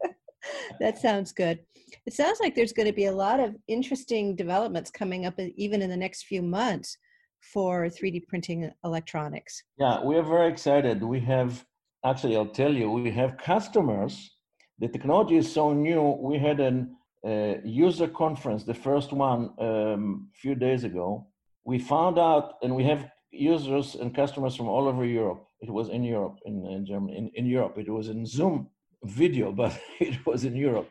that 0.80 0.98
sounds 0.98 1.32
good. 1.32 1.60
It 2.06 2.14
sounds 2.14 2.40
like 2.42 2.56
there's 2.56 2.74
going 2.74 2.88
to 2.88 2.94
be 2.94 3.06
a 3.06 3.12
lot 3.12 3.40
of 3.40 3.56
interesting 3.68 4.36
developments 4.36 4.92
coming 4.92 5.26
up 5.26 5.40
even 5.56 5.82
in 5.82 5.90
the 5.90 5.98
next 5.98 6.24
few 6.24 6.42
months 6.42 6.98
for 7.42 7.86
3D 7.86 8.28
printing 8.28 8.72
electronics. 8.84 9.64
Yeah, 9.78 10.04
we 10.04 10.16
are 10.16 10.24
very 10.24 10.50
excited. 10.50 11.04
We 11.04 11.20
have, 11.22 11.66
actually, 12.06 12.36
I'll 12.36 12.46
tell 12.46 12.74
you, 12.74 12.90
we 12.90 13.12
have 13.12 13.38
customers. 13.38 14.32
The 14.80 14.88
technology 14.88 15.38
is 15.38 15.52
so 15.52 15.74
new. 15.74 16.18
We 16.20 16.38
had 16.38 16.60
an 16.60 16.96
uh, 17.26 17.56
user 17.64 18.08
conference, 18.08 18.64
the 18.64 18.74
first 18.74 19.14
one 19.14 19.52
um, 19.60 20.30
a 20.34 20.38
few 20.38 20.56
days 20.56 20.84
ago. 20.84 21.28
We 21.66 21.80
found 21.80 22.20
out, 22.20 22.56
and 22.62 22.76
we 22.76 22.84
have 22.84 23.10
users 23.32 23.96
and 23.96 24.16
customers 24.16 24.56
from 24.56 24.68
all 24.68 24.88
over 24.88 25.06
Europe. 25.06 25.46
It 25.62 25.70
was 25.70 25.90
in 25.90 26.04
Europe, 26.04 26.38
in, 26.46 26.66
in 26.66 26.86
Germany, 26.86 27.18
in, 27.18 27.32
in 27.36 27.46
Europe. 27.46 27.78
It 27.78 27.90
was 27.90 28.10
in 28.10 28.26
Zoom 28.26 28.70
video, 29.04 29.52
but 29.62 29.78
it 30.00 30.26
was 30.26 30.44
in 30.44 30.56
Europe. 30.56 30.90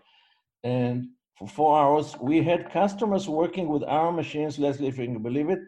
And 0.64 1.08
for 1.38 1.48
four 1.48 1.78
hours, 1.78 2.16
we 2.20 2.42
had 2.42 2.70
customers 2.70 3.28
working 3.28 3.68
with 3.68 3.82
our 3.84 4.12
machines, 4.12 4.58
Leslie, 4.58 4.88
if 4.88 4.98
you 4.98 5.06
can 5.06 5.22
believe 5.22 5.50
it, 5.50 5.60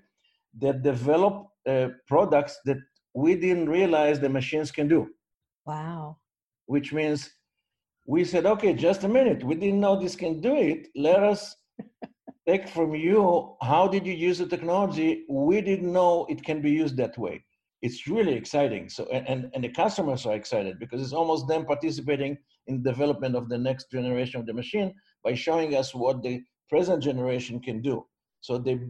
that 0.61 0.83
develop 0.83 1.49
uh, 1.69 1.89
products 2.07 2.59
that 2.65 2.79
we 3.15 3.35
didn't 3.35 3.69
realize 3.69 4.21
the 4.21 4.29
machines 4.29 4.71
can 4.71 4.89
do. 4.89 5.09
Wow. 5.67 6.19
Which 6.67 6.93
means 6.93 7.31
we 8.07 8.25
said, 8.25 8.47
okay, 8.47 8.73
just 8.75 9.05
a 9.05 9.09
minute. 9.09 9.43
We 9.43 9.55
didn't 9.55 9.81
know 9.81 9.99
this 9.99 10.17
can 10.17 10.41
do 10.41 10.55
it. 10.57 10.89
Let 10.95 11.23
us 11.23 11.57
take 12.47 12.69
from 12.69 12.95
you 12.95 13.57
how 13.63 13.89
did 13.89 14.07
you 14.07 14.13
use 14.13 14.39
the 14.39 14.47
technology? 14.47 15.25
We 15.29 15.61
didn't 15.61 15.93
know 15.93 16.27
it 16.29 16.45
can 16.45 16.61
be 16.61 16.71
used 16.71 16.97
that 16.99 17.17
way. 17.19 17.45
It's 17.83 18.07
really 18.07 18.35
exciting. 18.35 18.89
So 18.89 19.05
and, 19.07 19.51
and 19.55 19.65
the 19.65 19.69
customers 19.69 20.27
are 20.27 20.35
excited 20.35 20.79
because 20.79 21.03
it's 21.03 21.13
almost 21.13 21.49
them 21.49 21.65
participating 21.67 22.39
in 22.67 22.83
the 22.83 22.91
development 22.91 23.37
of 23.37 23.49
the 23.49 23.59
next 23.59 23.91
generation 23.91 24.41
of 24.41 24.47
the 24.47 24.55
machine 24.55 24.95
by 25.23 25.35
showing 25.35 25.77
us 25.77 25.95
what 25.95 26.23
the 26.23 26.43
present 26.71 27.03
generation 27.03 27.61
can 27.61 27.83
do. 27.83 28.05
So 28.41 28.59
they 28.59 28.81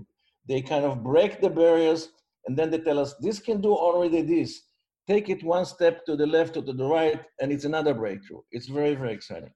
they 0.49 0.61
kind 0.63 0.85
of 0.85 1.03
break 1.03 1.41
the 1.41 1.51
barriers 1.51 2.11
and 2.47 2.57
then 2.57 2.71
they 2.71 2.79
tell 2.79 2.99
us 2.99 3.15
this 3.21 3.39
can 3.41 3.61
do 3.61 3.73
already 3.73 4.23
this. 4.23 4.63
Take 5.07 5.29
it 5.29 5.43
one 5.43 5.67
step 5.67 6.05
to 6.07 6.17
the 6.17 6.27
left 6.27 6.57
or 6.57 6.63
to 6.63 6.73
the 6.73 6.87
right, 6.87 7.21
and 7.41 7.53
it's 7.53 7.65
another 7.65 7.93
breakthrough. 7.93 8.41
It's 8.53 8.69
very, 8.69 8.95
very 8.95 9.13
exciting. 9.13 9.53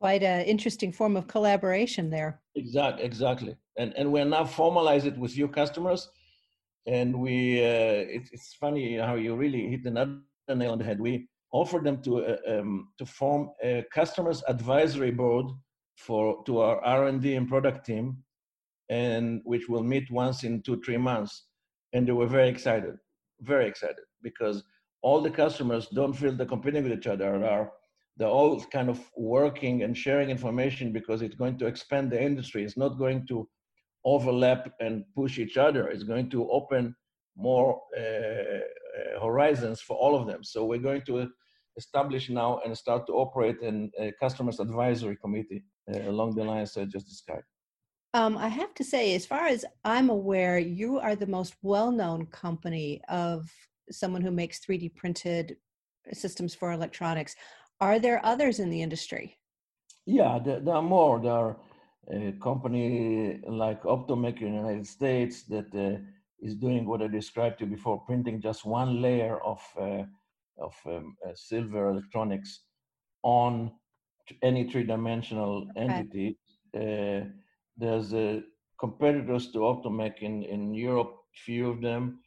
Quite 0.00 0.22
an 0.22 0.46
interesting 0.46 0.92
form 0.92 1.14
of 1.14 1.26
collaboration 1.26 2.08
there. 2.08 2.40
Exactly, 2.54 3.04
exactly. 3.04 3.56
And 3.76 3.92
and 3.98 4.10
we're 4.10 4.24
now 4.24 4.44
formalize 4.44 5.04
it 5.04 5.18
with 5.18 5.36
your 5.36 5.48
customers, 5.48 6.08
and 6.86 7.20
we. 7.20 7.60
Uh, 7.60 8.16
it, 8.16 8.22
it's 8.32 8.54
funny 8.54 8.96
how 8.96 9.16
you 9.16 9.36
really 9.36 9.68
hit 9.68 9.84
another 9.84 10.20
nail 10.48 10.72
on 10.72 10.78
the 10.78 10.84
head. 10.84 11.00
We 11.00 11.28
offer 11.52 11.80
them 11.80 12.00
to 12.02 12.24
uh, 12.24 12.36
um, 12.48 12.88
to 12.96 13.04
form 13.04 13.50
a 13.62 13.84
customers 13.92 14.42
advisory 14.48 15.10
board 15.10 15.46
for 15.96 16.42
to 16.44 16.60
our 16.60 16.82
R&D 16.82 17.34
and 17.34 17.46
product 17.46 17.84
team, 17.84 18.24
and 18.88 19.42
which 19.44 19.68
will 19.68 19.82
meet 19.82 20.10
once 20.10 20.44
in 20.44 20.62
two 20.62 20.80
three 20.80 20.96
months, 20.96 21.44
and 21.92 22.08
they 22.08 22.12
were 22.12 22.26
very 22.26 22.48
excited, 22.48 22.94
very 23.42 23.66
excited 23.66 24.06
because 24.22 24.64
all 25.02 25.20
the 25.20 25.30
customers 25.30 25.88
don't 25.88 26.14
feel 26.14 26.32
they're 26.32 26.46
competing 26.46 26.84
with 26.84 26.92
each 26.92 27.06
other. 27.06 27.44
Are 27.44 27.72
they're 28.20 28.28
all 28.28 28.62
kind 28.66 28.90
of 28.90 29.00
working 29.16 29.82
and 29.82 29.96
sharing 29.96 30.28
information 30.28 30.92
because 30.92 31.22
it's 31.22 31.34
going 31.34 31.56
to 31.58 31.66
expand 31.66 32.12
the 32.12 32.22
industry. 32.22 32.62
It's 32.62 32.76
not 32.76 32.98
going 32.98 33.26
to 33.28 33.48
overlap 34.04 34.70
and 34.78 35.04
push 35.16 35.38
each 35.38 35.56
other. 35.56 35.88
It's 35.88 36.02
going 36.02 36.28
to 36.30 36.46
open 36.50 36.94
more 37.34 37.80
uh, 37.96 38.02
uh, 38.02 39.20
horizons 39.22 39.80
for 39.80 39.96
all 39.96 40.14
of 40.20 40.26
them. 40.26 40.44
So 40.44 40.66
we're 40.66 40.86
going 40.90 41.00
to 41.06 41.30
establish 41.78 42.28
now 42.28 42.60
and 42.62 42.76
start 42.76 43.06
to 43.06 43.14
operate 43.14 43.56
in 43.62 43.90
a 43.98 44.12
customers 44.20 44.60
advisory 44.60 45.16
committee 45.16 45.64
uh, 45.90 46.10
along 46.10 46.34
the 46.34 46.44
lines 46.44 46.76
I 46.76 46.84
just 46.84 47.08
described. 47.08 47.44
Um, 48.12 48.36
I 48.36 48.48
have 48.48 48.74
to 48.74 48.84
say, 48.84 49.14
as 49.14 49.24
far 49.24 49.46
as 49.46 49.64
I'm 49.82 50.10
aware, 50.10 50.58
you 50.58 50.98
are 50.98 51.16
the 51.16 51.26
most 51.38 51.54
well-known 51.62 52.26
company 52.26 53.00
of 53.08 53.50
someone 53.90 54.20
who 54.20 54.30
makes 54.30 54.60
3D 54.60 54.94
printed 54.94 55.56
systems 56.12 56.54
for 56.54 56.72
electronics. 56.72 57.36
Are 57.80 57.98
there 57.98 58.24
others 58.24 58.58
in 58.58 58.70
the 58.70 58.82
industry? 58.82 59.36
Yeah, 60.06 60.38
there, 60.44 60.60
there 60.60 60.74
are 60.74 60.82
more. 60.82 61.20
There 61.20 61.32
are 61.32 61.56
a 62.12 62.32
company 62.42 63.40
like 63.46 63.82
Optomec 63.84 64.40
in 64.42 64.52
the 64.52 64.58
United 64.58 64.86
States 64.86 65.44
that 65.44 65.74
uh, 65.74 66.00
is 66.40 66.54
doing 66.56 66.86
what 66.86 67.02
I 67.02 67.06
described 67.06 67.58
to 67.58 67.64
you 67.64 67.70
before, 67.70 68.00
printing 68.00 68.40
just 68.40 68.64
one 68.64 69.00
layer 69.00 69.38
of 69.42 69.60
uh, 69.80 70.04
of 70.58 70.74
um, 70.86 71.16
uh, 71.26 71.30
silver 71.34 71.88
electronics 71.88 72.60
on 73.22 73.72
any 74.42 74.70
three-dimensional 74.70 75.68
entity. 75.76 76.38
Uh, 76.74 77.24
there's 77.76 78.12
uh, 78.12 78.40
competitors 78.78 79.50
to 79.52 79.58
Optomec 79.60 80.18
in, 80.20 80.42
in 80.42 80.74
Europe, 80.74 81.16
few 81.34 81.70
of 81.70 81.80
them. 81.80 82.20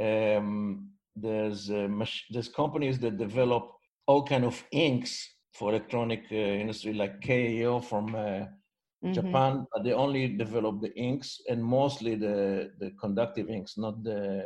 Um, 0.00 0.90
there's 1.14 1.70
uh, 1.70 1.88
there's 2.30 2.48
companies 2.48 2.98
that 3.00 3.18
develop 3.18 3.70
all 4.06 4.24
kind 4.24 4.44
of 4.44 4.62
inks 4.72 5.34
for 5.52 5.70
electronic 5.70 6.24
uh, 6.32 6.34
industry, 6.34 6.92
like 6.94 7.20
KAO 7.22 7.80
from 7.80 8.14
uh, 8.14 8.18
mm-hmm. 8.18 9.12
Japan. 9.12 9.66
But 9.72 9.84
they 9.84 9.92
only 9.92 10.28
develop 10.28 10.80
the 10.80 10.94
inks 10.96 11.40
and 11.48 11.62
mostly 11.62 12.14
the 12.14 12.70
the 12.78 12.90
conductive 13.00 13.48
inks, 13.48 13.78
not 13.78 14.02
the 14.02 14.44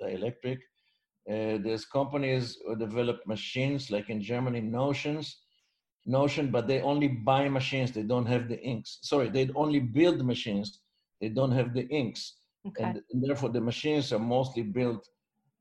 the 0.00 0.08
electric. 0.08 0.60
Uh, 1.28 1.58
there's 1.62 1.84
companies 1.84 2.58
who 2.64 2.74
develop 2.74 3.26
machines, 3.26 3.90
like 3.90 4.08
in 4.08 4.20
Germany, 4.22 4.62
Notions, 4.62 5.42
Notion, 6.06 6.50
but 6.50 6.66
they 6.66 6.80
only 6.80 7.08
buy 7.08 7.48
machines. 7.50 7.92
They 7.92 8.02
don't 8.02 8.24
have 8.26 8.48
the 8.48 8.58
inks. 8.62 8.98
Sorry, 9.02 9.28
they 9.28 9.50
only 9.54 9.78
build 9.80 10.24
machines. 10.24 10.80
They 11.20 11.28
don't 11.28 11.52
have 11.52 11.74
the 11.74 11.86
inks, 11.88 12.36
okay. 12.66 12.84
and, 12.84 13.02
and, 13.12 13.22
therefore 13.22 13.50
the 13.50 13.60
machines 13.60 14.12
are 14.12 14.20
mostly 14.20 14.62
built 14.62 15.06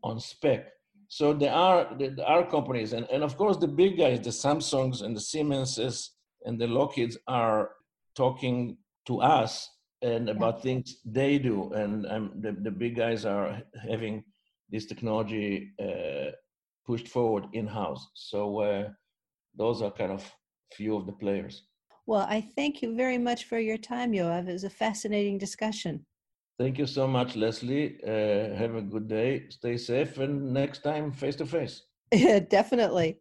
on 0.04 0.20
spec. 0.20 0.72
So 1.10 1.34
there 1.34 1.54
are 1.54 1.88
there 1.98 2.14
are 2.26 2.46
companies, 2.46 2.94
and, 2.94 3.08
and 3.10 3.24
of 3.24 3.38
course 3.38 3.58
the 3.58 3.68
big 3.68 3.98
guys, 3.98 4.20
the 4.22 4.30
Samsungs 4.30 5.02
and 5.02 5.16
the 5.16 5.22
Siemenses 5.22 6.10
and 6.46 6.60
the 6.60 6.68
Lockheeds 6.68 7.18
are 7.28 7.70
talking 8.16 8.78
to 9.06 9.22
us 9.22 9.70
and 10.02 10.30
about 10.30 10.62
things 10.62 10.98
they 11.06 11.40
do, 11.40 11.72
and 11.74 12.06
um, 12.08 12.32
the 12.42 12.52
the 12.52 12.72
big 12.72 12.96
guys 12.96 13.26
are 13.26 13.62
having 13.90 14.24
this 14.70 14.86
technology 14.86 15.72
uh, 15.82 16.32
pushed 16.86 17.08
forward 17.08 17.46
in 17.54 17.68
house. 17.68 18.06
So 18.14 18.60
uh, 18.60 18.90
those 19.58 19.82
are 19.82 19.92
kind 19.92 20.12
of 20.12 20.30
few 20.74 20.96
of 20.96 21.06
the 21.06 21.14
players. 21.14 21.64
Well, 22.06 22.26
I 22.30 22.42
thank 22.42 22.82
you 22.82 22.96
very 22.96 23.18
much 23.18 23.46
for 23.46 23.60
your 23.60 23.78
time, 23.78 24.12
Yoav. 24.12 24.48
It 24.48 24.54
was 24.54 24.64
a 24.64 24.70
fascinating 24.70 25.38
discussion. 25.38 26.06
Thank 26.60 26.80
you 26.80 26.88
so 26.88 27.08
much, 27.08 27.36
Leslie. 27.36 28.00
Uh, 28.04 28.56
have 28.56 28.74
a 28.76 28.82
good 28.82 29.08
day. 29.08 29.46
Stay 29.50 29.78
safe, 29.78 30.18
and 30.18 30.54
next 30.54 30.80
time, 30.84 31.12
face 31.12 31.36
to 31.36 31.46
face. 31.46 31.84
Definitely. 32.50 33.20